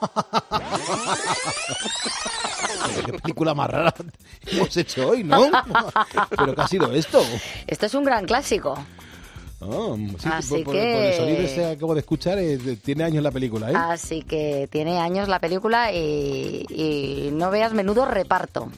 [3.06, 3.94] Qué película más rara
[4.46, 5.50] hemos hecho hoy, ¿no?
[6.30, 7.22] ¿Pero qué ha sido esto?
[7.66, 8.74] Esto es un gran clásico.
[9.60, 12.58] Ah, sí, Así por, por- por el que- sonido este que acabo de escuchar, eh,
[12.82, 13.74] tiene años la película, ¿eh?
[13.76, 18.70] Así que tiene años la película y, y no veas menudo reparto.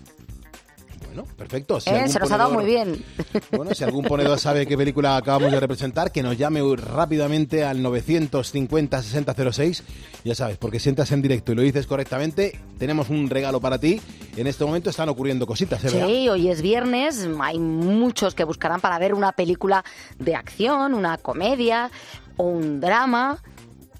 [1.14, 1.81] Bueno, perfecto.
[1.81, 2.09] Si ¿eh?
[2.09, 3.05] Se nos ha dado ponedor- muy bien.
[3.53, 7.83] Bueno, si algún ponedor sabe qué película acabamos de representar, que nos llame rápidamente al
[7.83, 9.83] 950 6006.
[10.24, 13.79] Ya sabes, porque si entras en directo y lo dices correctamente, tenemos un regalo para
[13.79, 14.00] ti.
[14.37, 15.90] En este momento están ocurriendo cositas, ¿eh?
[15.90, 19.85] Sí, hoy es viernes, hay muchos que buscarán para ver una película
[20.18, 21.90] de acción, una comedia
[22.37, 23.38] o un drama.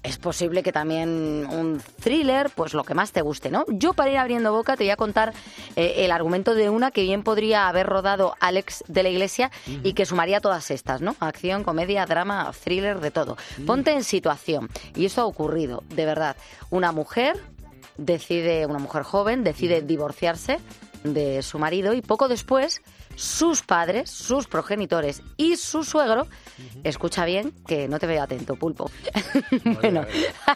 [0.05, 3.65] Es posible que también un thriller, pues lo que más te guste, ¿no?
[3.69, 5.33] Yo para ir abriendo boca te voy a contar
[5.75, 9.93] eh, el argumento de una que bien podría haber rodado Alex de la Iglesia y
[9.93, 11.15] que sumaría todas estas, ¿no?
[11.19, 13.35] Acción, comedia, drama, thriller, de todo.
[13.65, 14.69] Ponte en situación.
[14.95, 16.35] Y esto ha ocurrido, de verdad.
[16.69, 17.41] Una mujer
[17.97, 20.59] decide, una mujer joven, decide divorciarse
[21.13, 22.81] de su marido y poco después
[23.15, 26.27] sus padres, sus progenitores y su suegro,
[26.83, 28.89] escucha bien que no te veo atento, pulpo.
[29.81, 30.05] bueno,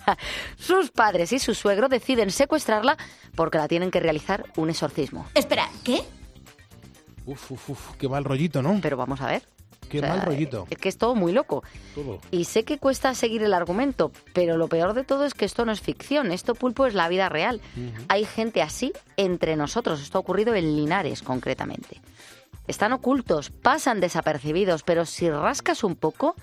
[0.57, 2.97] sus padres y su suegro deciden secuestrarla
[3.35, 5.27] porque la tienen que realizar un exorcismo.
[5.35, 6.01] Espera, ¿qué?
[7.25, 8.79] Uf, uf, uf, qué mal rollito, ¿no?
[8.81, 9.43] Pero vamos a ver.
[9.89, 10.67] Qué O sea, mal rollito.
[10.69, 11.63] Es que es todo muy loco.
[11.95, 12.19] Todo.
[12.31, 15.65] Y sé que cuesta seguir el argumento, pero lo peor de todo es que esto
[15.65, 17.61] no es ficción, esto pulpo es la vida real.
[18.07, 22.01] Hay gente así entre nosotros, esto ha ocurrido en Linares concretamente.
[22.67, 26.35] Están ocultos, pasan desapercibidos, pero si rascas un poco,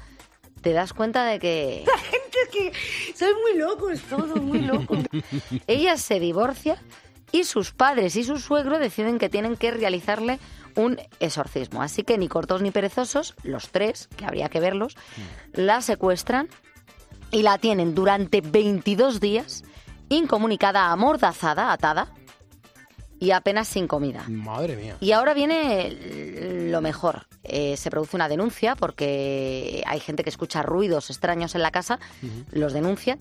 [0.60, 2.72] te das cuenta de que gente que
[3.14, 4.96] soy muy locos, todo muy loco.
[5.68, 6.82] ella se divorcia
[7.32, 10.38] y sus padres y su suegro deciden que tienen que realizarle
[10.76, 11.82] un exorcismo.
[11.82, 14.96] Así que ni cortos ni perezosos, los tres, que habría que verlos,
[15.52, 16.48] la secuestran
[17.30, 19.64] y la tienen durante 22 días
[20.08, 22.12] incomunicada, amordazada, atada
[23.18, 24.24] y apenas sin comida.
[24.28, 24.96] Madre mía.
[25.00, 27.26] Y ahora viene lo mejor.
[27.42, 31.98] Eh, se produce una denuncia porque hay gente que escucha ruidos extraños en la casa,
[32.50, 33.18] los denuncian,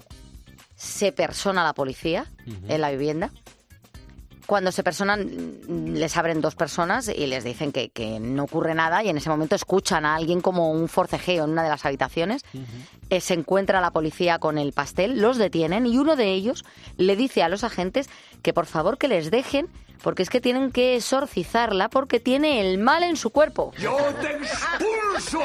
[0.75, 2.25] se persona la policía
[2.67, 3.31] en la vivienda.
[4.45, 5.25] Cuando se personan,
[5.67, 9.17] mm, les abren dos personas y les dicen que, que no ocurre nada y en
[9.17, 12.43] ese momento escuchan a alguien como un forcejeo en una de las habitaciones.
[13.09, 16.65] Eh, se encuentra la policía con el pastel, los detienen y uno de ellos
[16.97, 18.09] le dice a los agentes
[18.41, 19.69] que por favor que les dejen
[20.03, 23.73] porque es que tienen que exorcizarla porque tiene el mal en su cuerpo.
[23.79, 25.41] ¡Yo te expulso!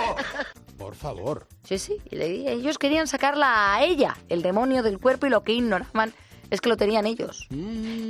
[0.76, 1.46] Por favor.
[1.64, 6.12] Sí, sí, ellos querían sacarla a ella, el demonio del cuerpo, y lo que ignoraban
[6.50, 7.46] es que lo tenían ellos.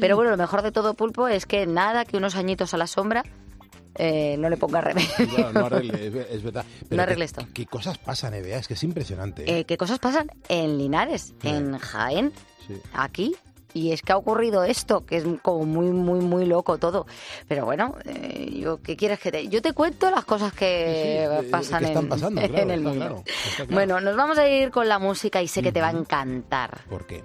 [0.01, 2.87] Pero bueno, lo mejor de todo, Pulpo, es que nada que unos añitos a la
[2.87, 3.25] sombra
[3.97, 5.09] eh, no le ponga remedio.
[5.35, 6.65] Claro, no arregle, es, es verdad.
[6.89, 7.47] Pero arregle esto.
[7.53, 8.59] ¿Qué cosas pasan, Evea?
[8.59, 9.45] Es que es impresionante.
[9.61, 12.33] Eh, ¿Qué cosas pasan en Linares, en Jaén,
[12.67, 12.75] Sí.
[12.95, 13.35] aquí?
[13.73, 17.07] Y es que ha ocurrido esto, que es como muy, muy, muy loco todo.
[17.47, 19.47] Pero bueno, eh, yo, ¿qué quieres que te...?
[19.49, 22.71] Yo te cuento las cosas que Sí, eh, pasan que están en, pasando, en claro,
[22.73, 22.99] el mundo.
[22.99, 23.25] claro,
[23.57, 23.71] claro.
[23.73, 26.81] Bueno, nos vamos a ir con la música y sé que te va a encantar.
[26.89, 27.23] ¿Por qué?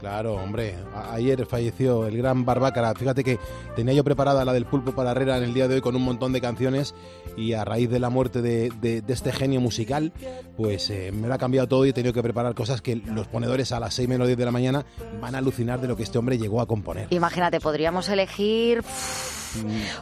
[0.00, 0.76] Claro, hombre.
[1.12, 2.94] Ayer falleció el gran Barbácara.
[2.94, 3.38] Fíjate que
[3.74, 6.02] tenía yo preparada la del Pulpo para Herrera en el día de hoy con un
[6.02, 6.94] montón de canciones
[7.36, 10.12] y a raíz de la muerte de, de- de este genio musical,
[10.56, 13.26] pues eh, me lo ha cambiado todo y he tenido que preparar cosas que los
[13.26, 14.84] ponedores a las 6 menos 10 de la mañana
[15.20, 17.08] van a alucinar de lo que este hombre llegó a componer.
[17.10, 18.82] Imagínate, podríamos elegir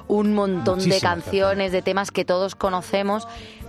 [0.08, 3.26] un montón de canciones, de temas que todos conocemos,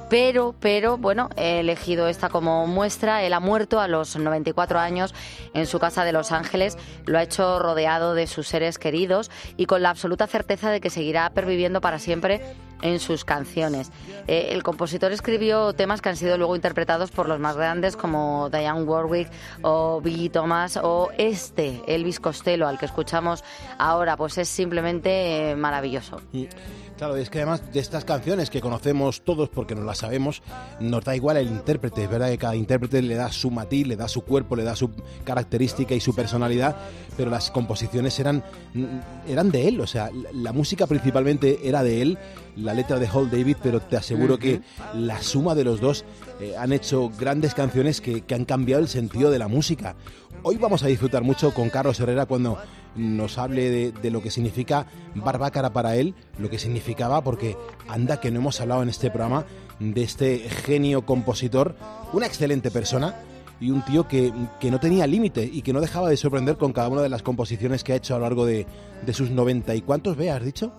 [0.09, 3.23] pero, pero, bueno, he elegido esta como muestra.
[3.23, 5.13] Él ha muerto a los 94 años
[5.53, 6.77] en su casa de Los Ángeles.
[7.05, 10.89] Lo ha hecho rodeado de sus seres queridos y con la absoluta certeza de que
[10.89, 12.41] seguirá perviviendo para siempre
[12.81, 13.91] en sus canciones.
[14.27, 18.49] Eh, el compositor escribió temas que han sido luego interpretados por los más grandes como
[18.49, 19.29] Diane Warwick
[19.61, 23.43] o Billy Thomas o este, Elvis Costello, al que escuchamos
[23.77, 26.21] ahora, pues es simplemente eh, maravilloso.
[26.97, 30.41] Claro, es que además de estas canciones que conocemos todos porque nos las sabemos,
[30.79, 32.03] nos da igual el intérprete.
[32.03, 34.75] Es verdad que cada intérprete le da su matiz, le da su cuerpo, le da
[34.75, 34.89] su
[35.23, 36.75] característica y su personalidad,
[37.15, 38.43] pero las composiciones eran,
[39.27, 39.79] eran de él.
[39.79, 42.17] O sea, la, la música principalmente era de él,
[42.55, 44.61] la letra de Hall David, pero te aseguro que
[44.95, 46.03] la suma de los dos
[46.39, 49.95] eh, han hecho grandes canciones que, que han cambiado el sentido de la música.
[50.43, 52.57] Hoy vamos a disfrutar mucho con Carlos Herrera cuando
[52.95, 57.57] nos hable de, de lo que significa Barbácara para él, lo que significaba, porque
[57.87, 59.45] anda que no hemos hablado en este programa
[59.79, 61.75] de este genio compositor,
[62.13, 63.15] una excelente persona
[63.59, 66.73] y un tío que, que no tenía límite y que no dejaba de sorprender con
[66.73, 68.65] cada una de las composiciones que ha hecho a lo largo de,
[69.05, 70.71] de sus 90 y cuántos, ve, has dicho?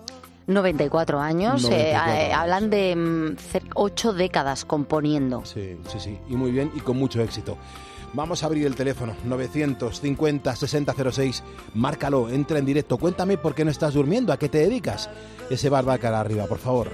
[0.49, 2.37] 94 años, eh, 94 eh, años.
[2.37, 3.35] hablan de mm,
[3.75, 5.45] ocho décadas componiendo.
[5.45, 7.57] Sí, sí, sí, y muy bien y con mucho éxito.
[8.13, 11.43] Vamos a abrir el teléfono 950 6006.
[11.75, 12.97] Márcalo, entra en directo.
[12.97, 15.09] Cuéntame por qué no estás durmiendo, a qué te dedicas.
[15.49, 16.89] Ese barbacara arriba, por favor.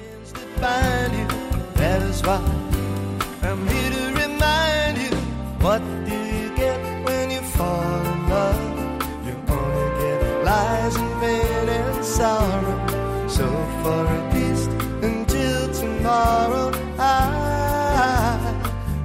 [13.35, 13.47] So
[13.83, 14.69] for at least
[15.03, 18.39] until tomorrow, I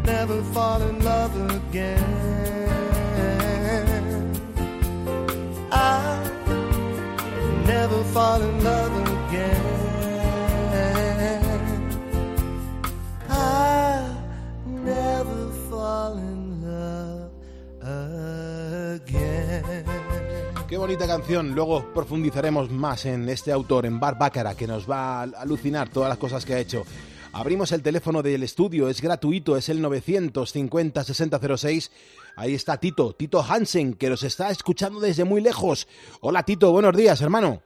[0.05, 2.05] never fall in love again.
[5.73, 6.01] I
[7.67, 9.10] never fall in love again.
[20.71, 21.53] Qué bonita canción.
[21.53, 26.17] Luego profundizaremos más en este autor, en Barbácara, que nos va a alucinar todas las
[26.17, 26.85] cosas que ha hecho.
[27.33, 31.91] Abrimos el teléfono del estudio, es gratuito, es el 950 6006.
[32.37, 35.89] Ahí está Tito, Tito Hansen, que nos está escuchando desde muy lejos.
[36.21, 37.63] Hola Tito, buenos días, hermano.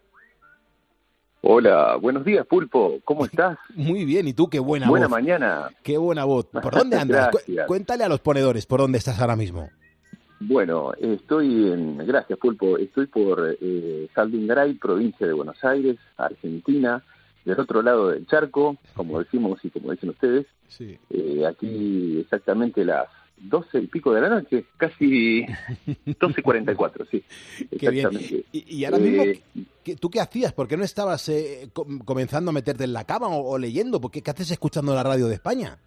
[1.43, 3.01] Hola, buenos días, Pulpo.
[3.05, 3.59] ¿Cómo estás?
[3.75, 5.13] Muy bien, ¿y tú qué buena, Buena voz?
[5.13, 5.69] mañana.
[5.83, 6.47] Qué buena voz.
[6.47, 7.29] ¿Por dónde andas?
[7.31, 7.39] Cu-.
[7.67, 9.69] Cuéntale a los ponedores por dónde estás ahora mismo.
[10.47, 11.99] Bueno, estoy en.
[11.99, 12.77] Gracias, Pulpo.
[12.79, 17.03] Estoy por eh, Saldingray, provincia de Buenos Aires, Argentina.
[17.45, 20.47] del otro lado del charco, como decimos y como dicen ustedes.
[20.69, 20.99] Sí.
[21.11, 25.45] Eh, aquí exactamente las 12 y pico de la noche, casi
[25.87, 27.23] 12.44, sí.
[27.79, 28.09] Qué bien.
[28.53, 29.43] Y, y ahora mismo, Eh,
[29.85, 30.53] ¿qué- ¿tú qué hacías?
[30.55, 34.01] ¿Por qué no estabas eh, co- comenzando a meterte en la cama o, o leyendo?
[34.01, 35.79] ¿Por qué, ¿Qué haces escuchando la radio de España?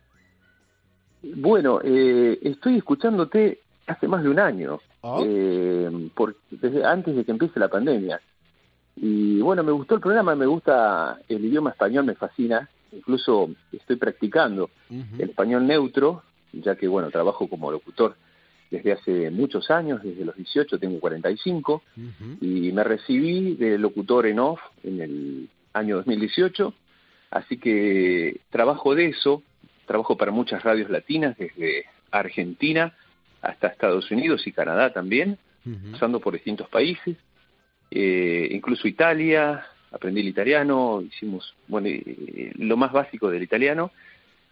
[1.24, 5.20] Bueno, eh, estoy escuchándote hace más de un año, Ah.
[5.24, 8.20] eh, por- desde antes de que empiece la pandemia.
[8.96, 12.70] Y bueno, me gustó el programa, me gusta el idioma español, me fascina.
[12.92, 16.24] Incluso estoy practicando el español neutro,
[16.54, 18.16] ya que bueno, trabajo como locutor
[18.72, 21.84] desde hace muchos años, desde los 18, tengo 45,
[22.42, 26.74] y me recibí de locutor en off en el año 2018,
[27.32, 29.44] así que trabajo de eso,
[29.86, 32.94] trabajo para muchas radios latinas, desde Argentina
[33.42, 35.38] hasta Estados Unidos y Canadá también,
[35.92, 37.18] pasando por distintos países,
[37.92, 43.92] eh, incluso Italia, aprendí el italiano, hicimos bueno, eh, lo más básico del italiano,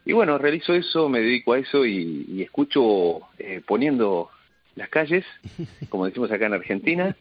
[0.06, 4.30] y bueno, realizo eso, me dedico a eso y, y escucho eh, poniendo
[4.76, 5.26] las calles,
[5.90, 7.16] como decimos acá en Argentina,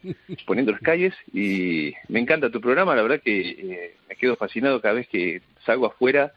[0.46, 4.80] poniendo las calles y me encanta tu programa, la verdad que eh, me quedo fascinado
[4.80, 6.32] cada vez que salgo afuera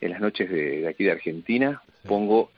[0.00, 2.50] en las noches de, de aquí de Argentina, pongo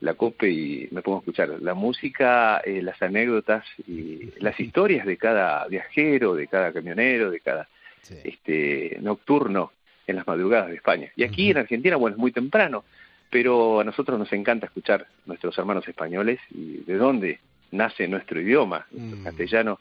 [0.00, 5.06] la cope y me pongo a escuchar la música, eh, las anécdotas y las historias
[5.06, 7.68] de cada viajero, de cada camionero, de cada
[8.24, 9.72] este nocturno
[10.06, 11.10] en las madrugadas de España.
[11.16, 12.84] Y aquí en Argentina, bueno, es muy temprano,
[13.30, 17.40] pero a nosotros nos encanta escuchar nuestros hermanos españoles y de dónde
[17.70, 19.80] nace nuestro idioma, nuestro castellano,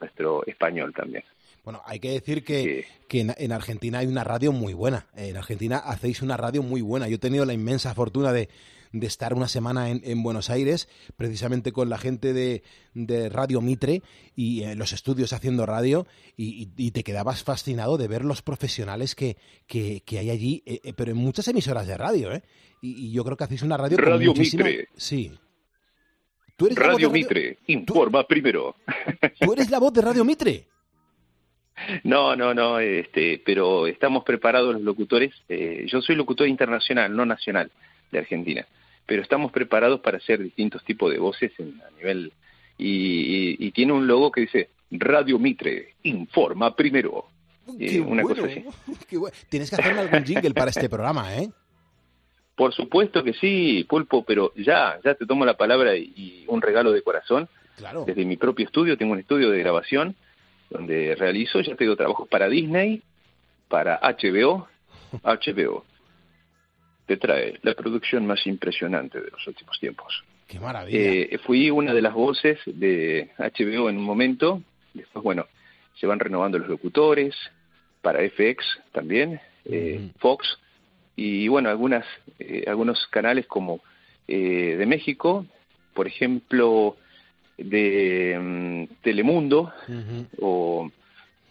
[0.00, 1.22] nuestro español también.
[1.64, 5.06] Bueno, hay que decir que, que en, en Argentina hay una radio muy buena.
[5.16, 7.08] En Argentina hacéis una radio muy buena.
[7.08, 8.48] Yo he tenido la inmensa fortuna de,
[8.92, 12.62] de estar una semana en, en Buenos Aires, precisamente con la gente de,
[12.94, 14.02] de Radio Mitre
[14.34, 16.06] y en los estudios haciendo radio,
[16.36, 19.36] y, y- y te quedabas fascinado de ver los profesionales que,
[19.66, 22.42] que, que hay allí, eh, eh, pero en muchas emisoras de radio, ¿eh?
[22.80, 24.88] Y, y yo creo que hacéis una radio con Radio muchísima- Mitre.
[24.96, 25.32] Sí.
[26.56, 28.74] ¿Tú eres, la voz de Radio Mitre, informa primero.
[29.38, 30.66] ¿Tú eres la voz de Radio Mitre?
[32.04, 35.32] No, no, no, este, pero estamos preparados los locutores.
[35.48, 37.70] eh, yo soy locutor internacional, no nacional,
[38.10, 38.66] de Argentina,
[39.06, 42.32] pero estamos preparados para hacer distintos tipos de voces en- a nivel
[42.78, 47.26] y, y- y tiene un logo que dice Radio Mitre, informa primero.
[47.78, 48.64] Eh, una bueno, cosa así.
[49.08, 49.36] qué bueno.
[49.50, 51.50] Tienes que hacerme algún jingle para este programa, ¿eh?
[52.56, 56.60] Por supuesto que sí, Pulpo, pero ya, ya te tomo la palabra y, y un
[56.60, 57.48] regalo de corazón.
[57.76, 58.04] Claro.
[58.04, 60.16] Desde mi propio estudio, tengo un estudio de grabación
[60.70, 63.02] donde realizo, ya tengo trabajos para Disney,
[63.68, 64.68] para HBO.
[65.22, 65.84] HBO
[67.06, 70.24] te trae la producción más impresionante de los últimos tiempos.
[70.46, 70.98] Qué maravilla.
[70.98, 74.62] Eh, fui una de las voces de HBO en un momento,
[74.94, 75.46] después, bueno,
[75.94, 77.34] se van renovando los locutores,
[78.02, 80.58] para FX también, eh, Fox,
[81.16, 82.06] y bueno, algunas,
[82.38, 83.80] eh, algunos canales como
[84.28, 85.46] eh, de México,
[85.94, 86.96] por ejemplo,
[87.58, 89.72] de mm, Telemundo,
[90.40, 90.90] o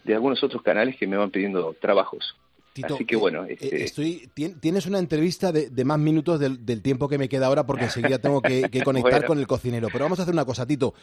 [0.04, 2.34] de algunos otros canales que me van pidiendo trabajos.
[2.72, 6.38] Tito, Así que bueno, Eh, este, estoy, tien- tienes una entrevista de, de más minutos
[6.38, 9.26] del, del tiempo que me queda ahora porque enseguida tengo que, que conectar Bueno.
[9.26, 9.88] con el cocinero.
[9.92, 10.94] Pero vamos a hacer una cosa, Tito.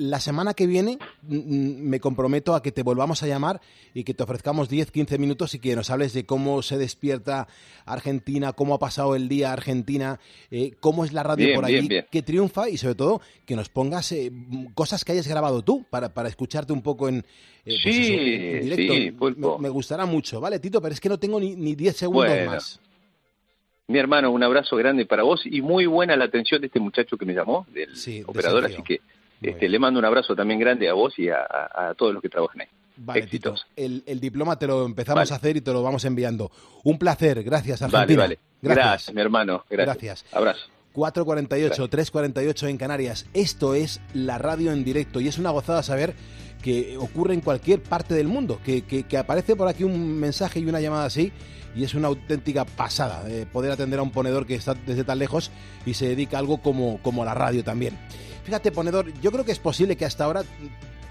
[0.00, 3.60] La semana que viene mm, mm, me comprometo a que te volvamos a llamar
[3.92, 7.48] y que te ofrezcamos 10, 15 minutos y que nos hables de cómo se despierta
[7.84, 10.18] Argentina, cómo ha pasado el día Argentina,
[10.50, 12.06] eh, cómo es la radio Bien, por allí, bien, bien.
[12.10, 14.32] que triunfa y sobre todo que nos pongas eh,
[14.74, 17.22] cosas que hayas grabado tú para, para escucharte un poco en, eh,
[17.64, 18.94] pues Sí, eso, en directo.
[18.94, 19.58] sí, Me- Pulpo.
[19.58, 20.80] me, gustará mucho, ¿vale, Tito?
[20.80, 22.52] Pero es que no tengo ni, ni 10 segundos Bueno.
[22.52, 22.80] más.
[23.86, 27.18] Mi hermano, un abrazo grande para vos y muy buena la atención de este muchacho
[27.18, 27.90] que me llamó, del
[28.26, 29.00] operador, así que
[29.42, 32.22] este, le mando un abrazo también grande a vos y a, a- a todos los
[32.22, 32.66] que trabajan ahí.
[33.02, 33.22] Vale.
[33.26, 33.54] Tito.
[33.76, 35.32] El, el diploma te lo empezamos Vale.
[35.32, 36.50] a hacer y te lo vamos enviando.
[36.84, 37.42] Un placer.
[37.42, 38.22] Gracias, Vale, Argentina.
[38.22, 38.38] vale.
[38.60, 39.14] Gracias.
[39.14, 39.64] mi hermano.
[39.70, 39.96] Gracias.
[40.20, 40.24] Gracias.
[40.34, 40.60] Abrazo.
[40.94, 43.26] 4.48, 3.48 en Canarias.
[43.32, 46.14] Esto es la radio en directo y es una gozada saber
[46.62, 50.60] que ocurre en cualquier parte del mundo, que, que- que aparece por aquí un mensaje
[50.60, 51.32] y una llamada así
[51.74, 55.18] y es una auténtica pasada eh, poder atender a un ponedor que está desde tan
[55.20, 55.50] lejos
[55.86, 57.96] y se dedica a algo como, como la radio también.
[58.50, 60.42] Fíjate, ponedor, yo creo que es posible que hasta ahora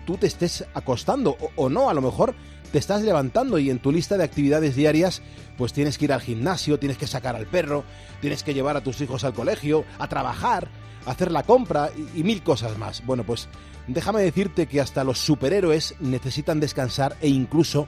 [0.05, 2.35] tú te estés acostando o, no, a lo mejor
[2.73, 5.21] te estás levantando y en tu lista de actividades diarias
[5.57, 7.85] pues tienes que ir al gimnasio, tienes que sacar al perro,
[8.19, 10.67] tienes que llevar a tus hijos al colegio, a trabajar,
[11.05, 13.05] a hacer la compra y, y mil cosas más.
[13.05, 13.47] Bueno, pues
[13.87, 17.87] déjame decirte que hasta los superhéroes necesitan descansar e incluso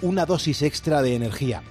[0.00, 1.64] una dosis extra de energía.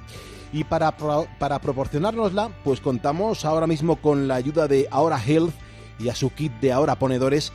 [0.52, 5.54] Y para, pro- para proporcionárnosla, pues contamos ahora mismo con la ayuda de Ahora Health
[6.04, 7.52] y a su kit de Ahora Ponedores.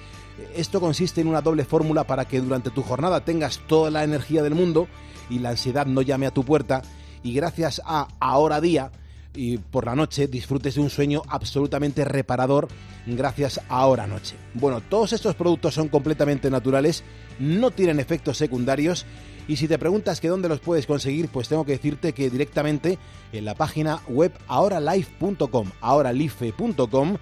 [0.55, 4.43] Esto consiste en una doble fórmula para que durante tu jornada tengas toda la energía
[4.43, 4.89] del mundo
[5.31, 6.83] y la ansiedad no llame a tu puerta
[7.23, 8.91] y gracias a Ahora Día
[9.35, 12.69] y por la noche disfrutes de un sueño absolutamente reparador
[13.07, 14.37] gracias a Ahora Noche.
[14.55, 17.05] Bueno, todos estos productos son completamente naturales,
[17.39, 19.07] no tienen efectos secundarios
[19.49, 22.99] y si te preguntas que dónde los puedes conseguir, pues tengo que decirte que directamente
[23.33, 27.17] en la página web ahoralife.com, ahoralife.com,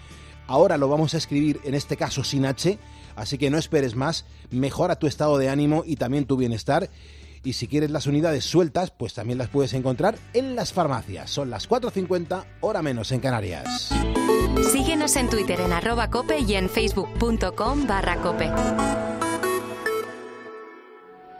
[0.47, 2.79] ahora lo vamos a escribir en este caso sin H,
[3.17, 6.91] así que no esperes más, mejora tu estado de ánimo y también tu bienestar
[7.45, 11.31] y si quieres las unidades sueltas, pues también las puedes encontrar en las farmacias.
[11.31, 13.91] Son las 4.50, hora menos en Canarias.
[14.73, 18.51] Síguenos en Twitter en arroba cope y en facebook.com barra cope.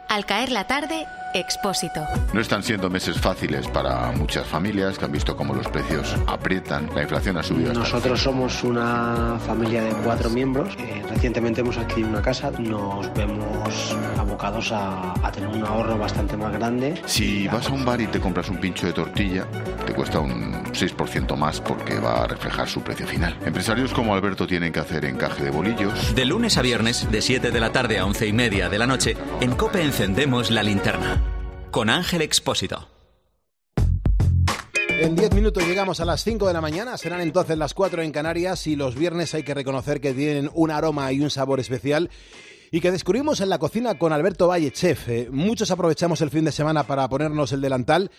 [0.07, 1.05] Al caer la tarde,
[1.35, 1.99] Expósito.
[2.31, 6.89] No están siendo meses fáciles para muchas familias que han visto cómo los precios aprietan,
[6.95, 7.71] la inflación ha subido.
[7.71, 10.73] hasta- Nosotros somos una familia de cuatro miembros.
[10.79, 12.51] Eh, recientemente hemos adquirido una casa.
[12.57, 17.01] Nos vemos abocados a, a tener un ahorro bastante más grande.
[17.05, 19.45] Si vas a un bar y te compras un pincho de tortilla,
[19.85, 23.37] te cuesta un 6% más porque va a reflejar su precio final.
[23.45, 26.15] Empresarios como Alberto tienen que hacer encaje de bolillos.
[26.15, 28.87] De lunes a viernes, de 7 de la tarde a 11 y media de la
[28.87, 31.21] noche, en Cope encendemos la linterna.
[31.75, 32.87] Con Ángel Expósito.
[34.87, 38.13] En 10 minutos llegamos a las 5 de la mañana, serán entonces las 4 en
[38.13, 42.09] Canarias y los viernes hay que reconocer que tienen un aroma y un sabor especial
[42.71, 45.09] y que descubrimos en la cocina con Alberto Valle, chef.
[45.09, 48.09] Eh, muchos aprovechamos el fin de semana para ponernos el delantal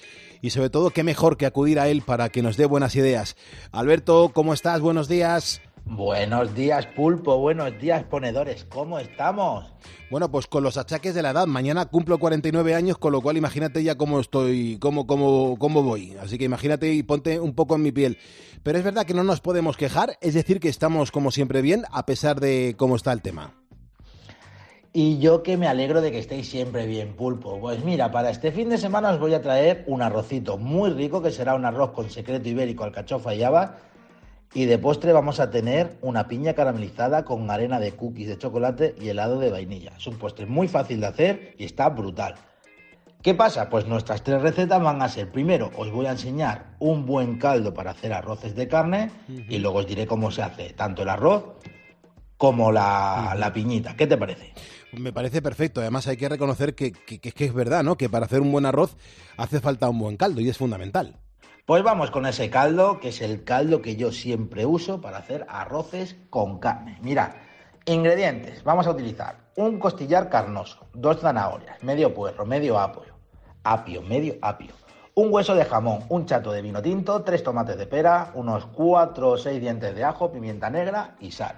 [0.43, 3.37] y sobre todo qué mejor que acudir a él para que nos dé buenas ideas.
[3.73, 4.83] Alberto, ¿cómo estás?
[4.83, 5.63] Buenos días.
[5.89, 7.39] Buenos días, pulpo.
[7.39, 8.65] Buenos días, ponedores.
[8.65, 9.73] ¿Cómo estamos?
[10.11, 11.47] Bueno, pues con los achaques de la edad.
[11.47, 16.17] Mañana cumplo 49 años, con lo cual imagínate ya cómo estoy, cómo, cómo, cómo voy.
[16.21, 18.19] Así que imagínate y ponte un poco en mi piel.
[18.65, 21.85] Pero es verdad que no nos podemos quejar, es decir, que estamos como siempre bien,
[21.93, 23.55] a pesar de cómo está el tema.
[24.93, 27.61] Y yo que me alegro de que estéis siempre bien, pulpo.
[27.61, 31.23] Pues mira, para este fin de semana os voy a traer un arrocito muy rico,
[31.23, 33.71] que será un arroz con secreto ibérico, alcachofa y habas.
[34.57, 38.95] Y de postre vamos a tener una piña caramelizada con arena de cookies de chocolate
[38.99, 39.93] y helado de vainilla.
[39.99, 42.37] Es un postre muy fácil de hacer y está brutal.
[43.21, 43.69] ¿Qué pasa?
[43.69, 47.75] Pues nuestras tres recetas van a ser, primero os voy a enseñar un buen caldo
[47.75, 51.45] para hacer arroces de carne y luego os diré cómo se hace tanto el arroz
[52.39, 53.95] como la, la piñita.
[53.95, 54.55] ¿Qué te parece?
[54.93, 55.83] Me parece perfecto.
[55.83, 57.99] Además hay que reconocer que, que, que es verdad, ¿no?
[57.99, 58.97] Que para hacer un buen arroz
[59.37, 61.19] hace falta un buen caldo y es fundamental.
[61.67, 65.45] Pues vamos con ese caldo, que es el caldo que yo siempre uso para hacer
[65.49, 66.97] arroces con carne.
[67.03, 67.33] Mirad,
[67.87, 68.63] ingredientes.
[68.63, 73.17] Vamos a utilizar un costillar carnoso, dos zanahorias, medio puerro, medio apio,
[73.65, 74.75] apio, medio apio,
[75.15, 79.31] un hueso de jamón, un chato de vino tinto, tres tomates de pera, unos cuatro
[79.31, 81.57] o seis dientes de ajo, pimienta negra y sal.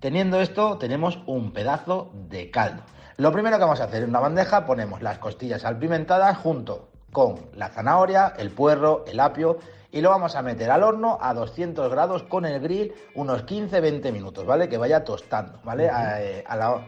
[0.00, 2.82] Teniendo esto, tenemos un pedazo de caldo.
[3.16, 7.46] Lo primero que vamos a hacer en una bandeja, ponemos las costillas salpimentadas junto con
[7.54, 9.58] la zanahoria, el puerro, el apio
[9.90, 14.12] y lo vamos a meter al horno a 200 grados con el grill unos 15-20
[14.12, 14.68] minutos, ¿vale?
[14.68, 15.88] Que vaya tostando, ¿vale?
[15.88, 16.86] a, eh, a la...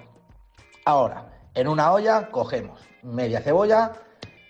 [0.84, 3.92] Ahora, en una olla cogemos media cebolla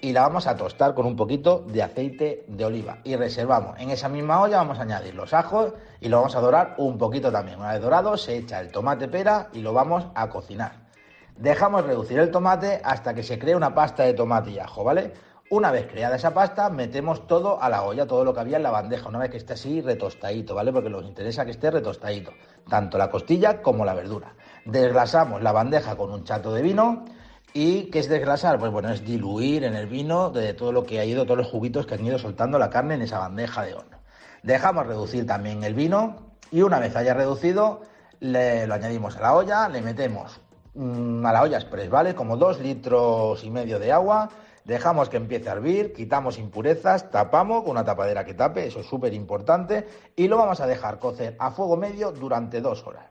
[0.01, 3.79] y la vamos a tostar con un poquito de aceite de oliva y reservamos.
[3.79, 6.99] En esa misma olla vamos a añadir los ajos y lo vamos a dorar un
[6.99, 7.59] poquito también.
[7.59, 10.89] Una vez dorado se echa el tomate pera y lo vamos a cocinar.
[11.37, 15.12] Dejamos reducir el tomate hasta que se cree una pasta de tomate y ajo, ¿vale?
[15.51, 18.63] Una vez creada esa pasta, metemos todo a la olla, todo lo que había en
[18.63, 20.73] la bandeja, una vez que esté así retostadito, ¿vale?
[20.73, 22.33] Porque nos interesa que esté retostadito,
[22.69, 24.35] tanto la costilla como la verdura.
[24.67, 27.07] Desglasamos la bandeja con un chato de vino.
[27.55, 28.59] ¿Y qué es desglasar?
[28.59, 31.47] Pues bueno, es diluir en el vino de todo lo que ha ido, todos los
[31.47, 33.97] juguitos que han ido soltando la carne en esa bandeja de horno.
[34.43, 36.17] Dejamos reducir también el vino
[36.51, 37.81] y una vez haya reducido,
[38.21, 40.43] le, lo añadimos a la olla, le metemos
[40.75, 42.15] mmm, a la olla express, ¿vale?
[42.15, 44.29] Como dos litros y medio de agua,
[44.69, 48.87] Dejamos que empiece a hervir, quitamos impurezas, tapamos con una tapadera que tape, eso es
[48.87, 53.07] súper importante, y lo vamos a dejar cocer a fuego medio durante dos horas.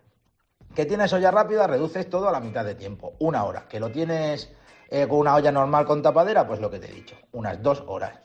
[0.76, 3.68] Que tienes olla rápida, reduces todo a la mitad de tiempo, una hora.
[3.68, 4.54] Que lo tienes
[4.88, 7.84] eh, con una olla normal con tapadera, pues lo que te he dicho, unas dos
[7.88, 8.20] horas.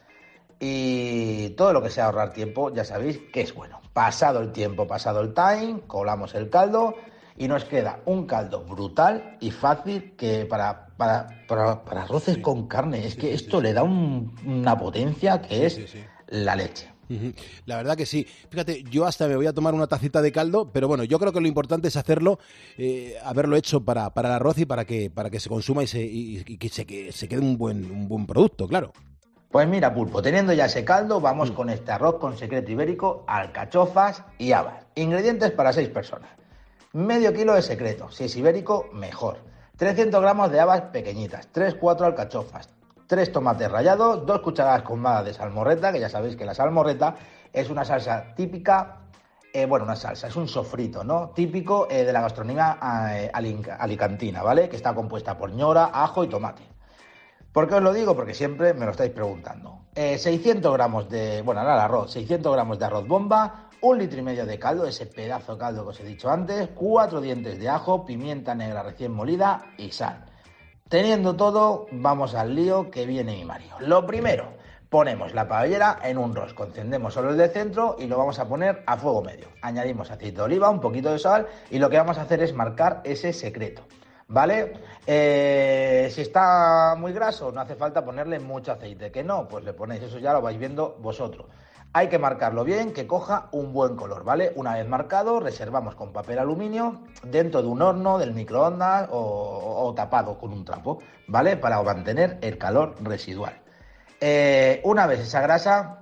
[0.60, 3.80] Y todo lo que sea ahorrar tiempo, ya sabéis que es bueno.
[3.94, 6.96] Pasado el tiempo, pasado el time, colamos el caldo
[7.42, 12.40] y nos queda un caldo brutal y fácil que para, para, para, para arroces sí.
[12.40, 13.04] con carne.
[13.04, 15.80] Es sí, que sí, esto le da un, una potencia que es
[16.28, 16.88] la leche.
[17.66, 18.24] La verdad que sí.
[18.48, 21.32] Fíjate, yo hasta me voy a tomar una tacita de caldo, pero bueno, yo creo
[21.32, 22.38] que lo importante es hacerlo,
[22.78, 25.88] eh, haberlo hecho para, para el arroz y para que, para que se consuma y,
[25.88, 28.92] se, y, y que, se, que se quede un buen, un buen producto, claro.
[29.50, 31.54] Pues mira, Pulpo, teniendo ya ese caldo, vamos mm.
[31.54, 34.86] con este arroz con secreto ibérico, alcachofas y habas.
[34.94, 36.30] Ingredientes para seis personas.
[36.94, 39.38] Medio kilo de secreto, si es ibérico, mejor.
[39.78, 42.68] 300 gramos de habas pequeñitas, 3-4 alcachofas,
[43.06, 47.16] tres tomates rallados, dos cucharadas colmadas de salmorreta, que ya sabéis que la salmorreta
[47.50, 49.06] es una salsa típica,
[49.54, 51.30] eh, bueno, una salsa, es un sofrito, ¿no?
[51.30, 52.78] Típico eh, de la gastronomía
[53.10, 54.68] eh, alicantina, ¿vale?
[54.68, 56.71] Que está compuesta por ñora, ajo y tomate.
[57.52, 58.16] ¿Por qué os lo digo?
[58.16, 59.80] Porque siempre me lo estáis preguntando.
[59.94, 64.20] Eh, 600 gramos de, bueno, ahora el arroz, 600 gramos de arroz bomba, un litro
[64.20, 67.58] y medio de caldo, ese pedazo de caldo que os he dicho antes, cuatro dientes
[67.58, 70.24] de ajo, pimienta negra recién molida y sal.
[70.88, 73.76] Teniendo todo, vamos al lío que viene mi marido.
[73.80, 74.54] Lo primero,
[74.88, 78.48] ponemos la paellera en un rosco, encendemos solo el de centro y lo vamos a
[78.48, 79.48] poner a fuego medio.
[79.60, 82.54] Añadimos aceite de oliva, un poquito de sal y lo que vamos a hacer es
[82.54, 83.82] marcar ese secreto.
[84.28, 84.74] ¿Vale?
[85.06, 89.10] Eh, si está muy graso, no hace falta ponerle mucho aceite.
[89.10, 91.46] Que no, pues le ponéis, eso ya lo vais viendo vosotros.
[91.94, 94.52] Hay que marcarlo bien, que coja un buen color, ¿vale?
[94.56, 100.38] Una vez marcado, reservamos con papel aluminio dentro de un horno, del microondas o, tapado
[100.38, 101.58] con un trapo, ¿vale?
[101.58, 103.60] Para mantener el calor residual.
[104.20, 105.98] Eh, una vez esa grasa,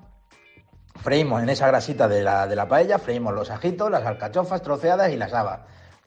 [0.94, 5.10] freímos en esa grasita de la, de la paella, freímos los ajitos, las alcachofas troceadas
[5.10, 5.62] y las habas.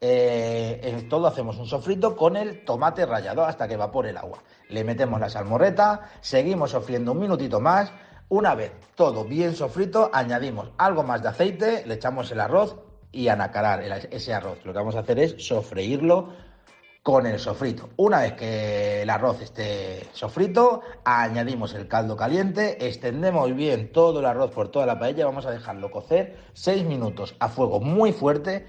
[0.05, 4.39] Eh, en todo hacemos un sofrito con el tomate rallado hasta que evapore el agua.
[4.67, 7.89] Le metemos la salmorreta, seguimos sofriendo un minutito más.
[8.27, 12.75] Una vez todo bien sofrito, añadimos algo más de aceite, le echamos el arroz
[13.13, 14.57] y a nacarar el- ese arroz.
[14.65, 16.33] Lo que vamos a hacer es sofreírlo
[17.01, 17.87] con el sofrito.
[17.95, 24.25] Una vez que el arroz esté sofrito, añadimos el caldo caliente, extendemos bien todo el
[24.25, 28.65] arroz por toda la paella, vamos a dejarlo cocer 6 minutos a fuego muy fuerte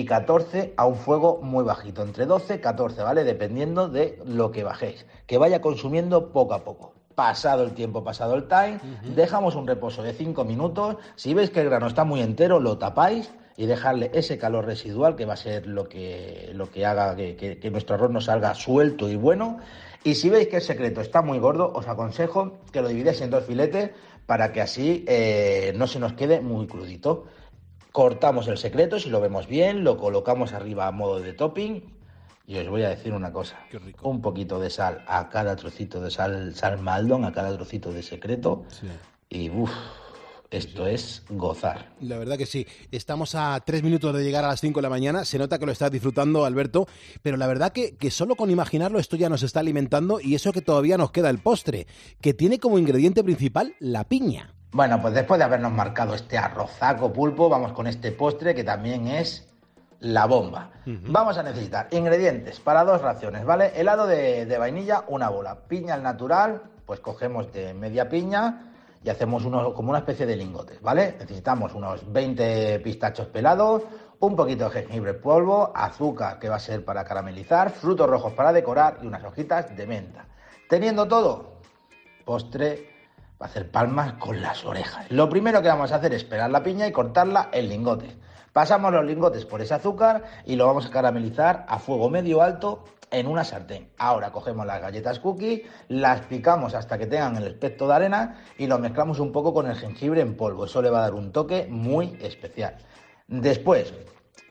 [0.00, 3.24] y 14 a un fuego muy bajito, entre 12 y 14, ¿vale?
[3.24, 6.94] Dependiendo de lo que bajéis, que vaya consumiendo poco a poco.
[7.14, 8.80] Pasado el tiempo, pasado el time,
[9.14, 10.96] dejamos un reposo de 5 minutos.
[11.14, 15.14] Si veis que el grano está muy entero, lo tapáis y dejarle ese calor residual
[15.14, 18.24] que va a ser lo que, lo que haga que, que- que nuestro arroz nos
[18.24, 19.58] salga suelto y bueno.
[20.02, 23.30] Y si veis que el secreto está muy gordo, os aconsejo que lo dividáis en
[23.30, 23.90] dos filetes
[24.26, 27.26] para que así eh, no se nos quede muy crudito.
[27.94, 31.80] Cortamos el secreto, si lo vemos bien, lo colocamos arriba a modo de topping.
[32.44, 33.56] Y os voy a decir una cosa,
[34.02, 38.02] un poquito de sal a cada trocito de sal, sal maldon, a cada trocito de
[38.02, 38.64] secreto.
[39.28, 39.70] Y uff,
[40.50, 41.94] esto es gozar.
[42.00, 42.66] La verdad que sí.
[42.90, 45.24] Estamos a tres minutos de llegar a las 5 de la mañana.
[45.24, 46.88] Se nota que lo estás disfrutando, Alberto.
[47.22, 50.52] Pero la verdad que, que solo con imaginarlo esto ya nos está alimentando y eso
[50.52, 51.86] que todavía nos queda el postre,
[52.20, 54.52] que tiene como ingrediente principal la piña.
[54.74, 59.06] Bueno, pues después de habernos marcado este arrozaco pulpo, vamos con este postre que también
[59.06, 59.48] es
[60.00, 60.72] la bomba.
[60.84, 63.70] Vamos a necesitar ingredientes para dos raciones, ¿vale?
[63.76, 65.60] Helado de, de vainilla, una bola.
[65.68, 68.72] Piña al natural, pues cogemos de media piña
[69.04, 71.14] y hacemos unos, como una especie de lingotes, ¿vale?
[71.20, 73.84] Necesitamos unos 20 pistachos pelados,
[74.18, 78.32] un poquito de jengibre en polvo, azúcar que va a ser para caramelizar, frutos rojos
[78.32, 80.26] para decorar y unas hojitas de menta.
[80.68, 81.60] Teniendo todo,
[82.24, 82.93] postre
[83.44, 85.10] hacer palmas con las orejas.
[85.10, 88.16] Lo primero que vamos a hacer es pelar la piña y cortarla en lingotes.
[88.52, 92.84] Pasamos los lingotes por ese azúcar y lo vamos a caramelizar a fuego medio alto
[93.10, 93.90] en una sartén.
[93.98, 98.66] Ahora cogemos las galletas cookie, las picamos hasta que tengan el aspecto de arena y
[98.66, 100.64] lo mezclamos un poco con el jengibre en polvo.
[100.64, 102.76] Eso le va a dar un toque muy especial.
[103.26, 103.92] Después,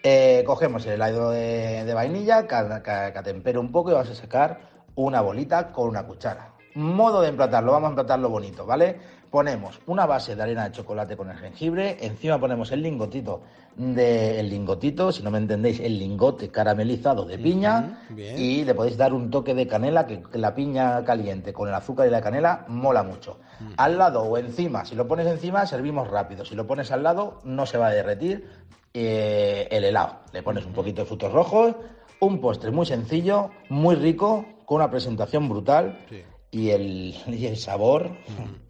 [0.03, 4.61] eh, cogemos el helado de, de vainilla, atempere un poco y vamos a sacar
[4.95, 6.52] una bolita con una cuchara.
[6.75, 8.97] Modo de emplatarlo, vamos a emplatarlo bonito, ¿vale?
[9.29, 13.41] Ponemos una base de arena de chocolate con el jengibre, encima ponemos el lingotito
[13.75, 18.97] de el lingotito, si no me entendéis, el lingote caramelizado de piña y le podéis
[18.97, 22.21] dar un toque de canela que, que la piña caliente con el azúcar y la
[22.21, 23.39] canela mola mucho.
[23.77, 27.39] Al lado o encima, si lo pones encima servimos rápido, si lo pones al lado
[27.43, 28.47] no se va a derretir
[28.93, 30.17] eh, el helado.
[30.31, 31.75] Le pones un poquito de frutos rojos,
[32.19, 36.05] un postre muy sencillo, muy rico, con una presentación brutal
[36.53, 38.11] y el, y el sabor,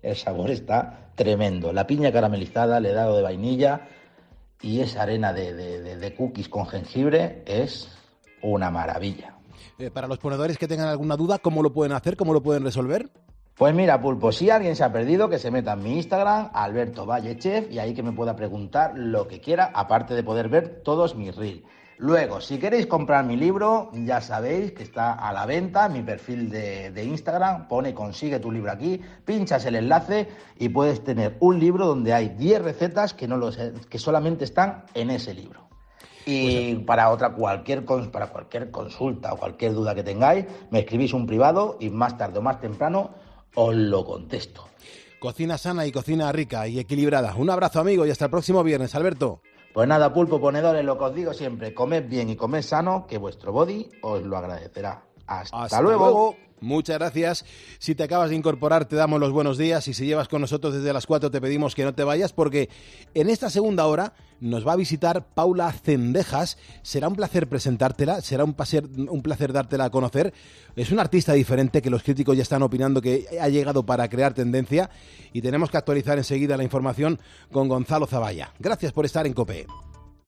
[0.01, 1.71] el sabor está tremendo.
[1.73, 3.81] La piña caramelizada, el helado de vainilla
[4.61, 7.89] y esa arena de, de- de- de cookies con jengibre es
[8.41, 9.35] una maravilla.
[9.77, 12.15] Eh, para los ponedores que tengan alguna duda, ¿cómo lo pueden hacer?
[12.17, 13.09] ¿Cómo lo pueden resolver?
[13.55, 17.05] Pues mira, Pulpo, si alguien se ha perdido, que se meta en mi Instagram, Alberto
[17.05, 20.81] Valle Chef, y ahí que me pueda preguntar lo que quiera, aparte de poder ver
[20.83, 21.61] todos mis reels.
[22.03, 26.01] Luego, si queréis comprar mi libro, ya sabéis que está a la venta en mi
[26.01, 30.27] perfil de, de Instagram, pone consigue tu libro aquí, pinchas el enlace
[30.59, 33.57] y puedes tener un libro donde hay 10 recetas que, no los,
[33.89, 35.69] que solamente están en ese libro.
[36.25, 41.25] Y para otra cualquier para cualquier consulta o cualquier duda que tengáis, me escribís un
[41.25, 43.11] privado y más tarde o más temprano
[43.55, 44.67] os lo contesto.
[45.21, 47.33] Cocina sana y cocina rica y equilibrada.
[47.37, 49.39] Un abrazo, amigo, y hasta el próximo viernes, Alberto.
[49.73, 53.17] Pues nada, pulpo ponedores, lo que os digo siempre, comed bien y comed sano, que
[53.17, 55.03] vuestro body os lo agradecerá.
[55.27, 56.35] Hasta, luego.
[56.63, 57.45] Muchas gracias.
[57.77, 60.73] Si te acabas de incorporar, te damos los buenos días y si llevas con nosotros
[60.73, 62.69] desde las 4, te pedimos que no te vayas porque
[63.13, 66.57] en esta segunda hora nos va a visitar Paula Cendejas.
[66.81, 70.33] Será un placer presentártela, será un placer, un placer dártela a conocer.
[70.77, 74.33] Es una artista diferente que los críticos ya están opinando que ha llegado para crear
[74.33, 74.89] tendencia
[75.33, 77.19] y tenemos que actualizar enseguida la información
[77.51, 78.53] con Gonzalo Zavalla.
[78.57, 79.67] Gracias por estar en COPE.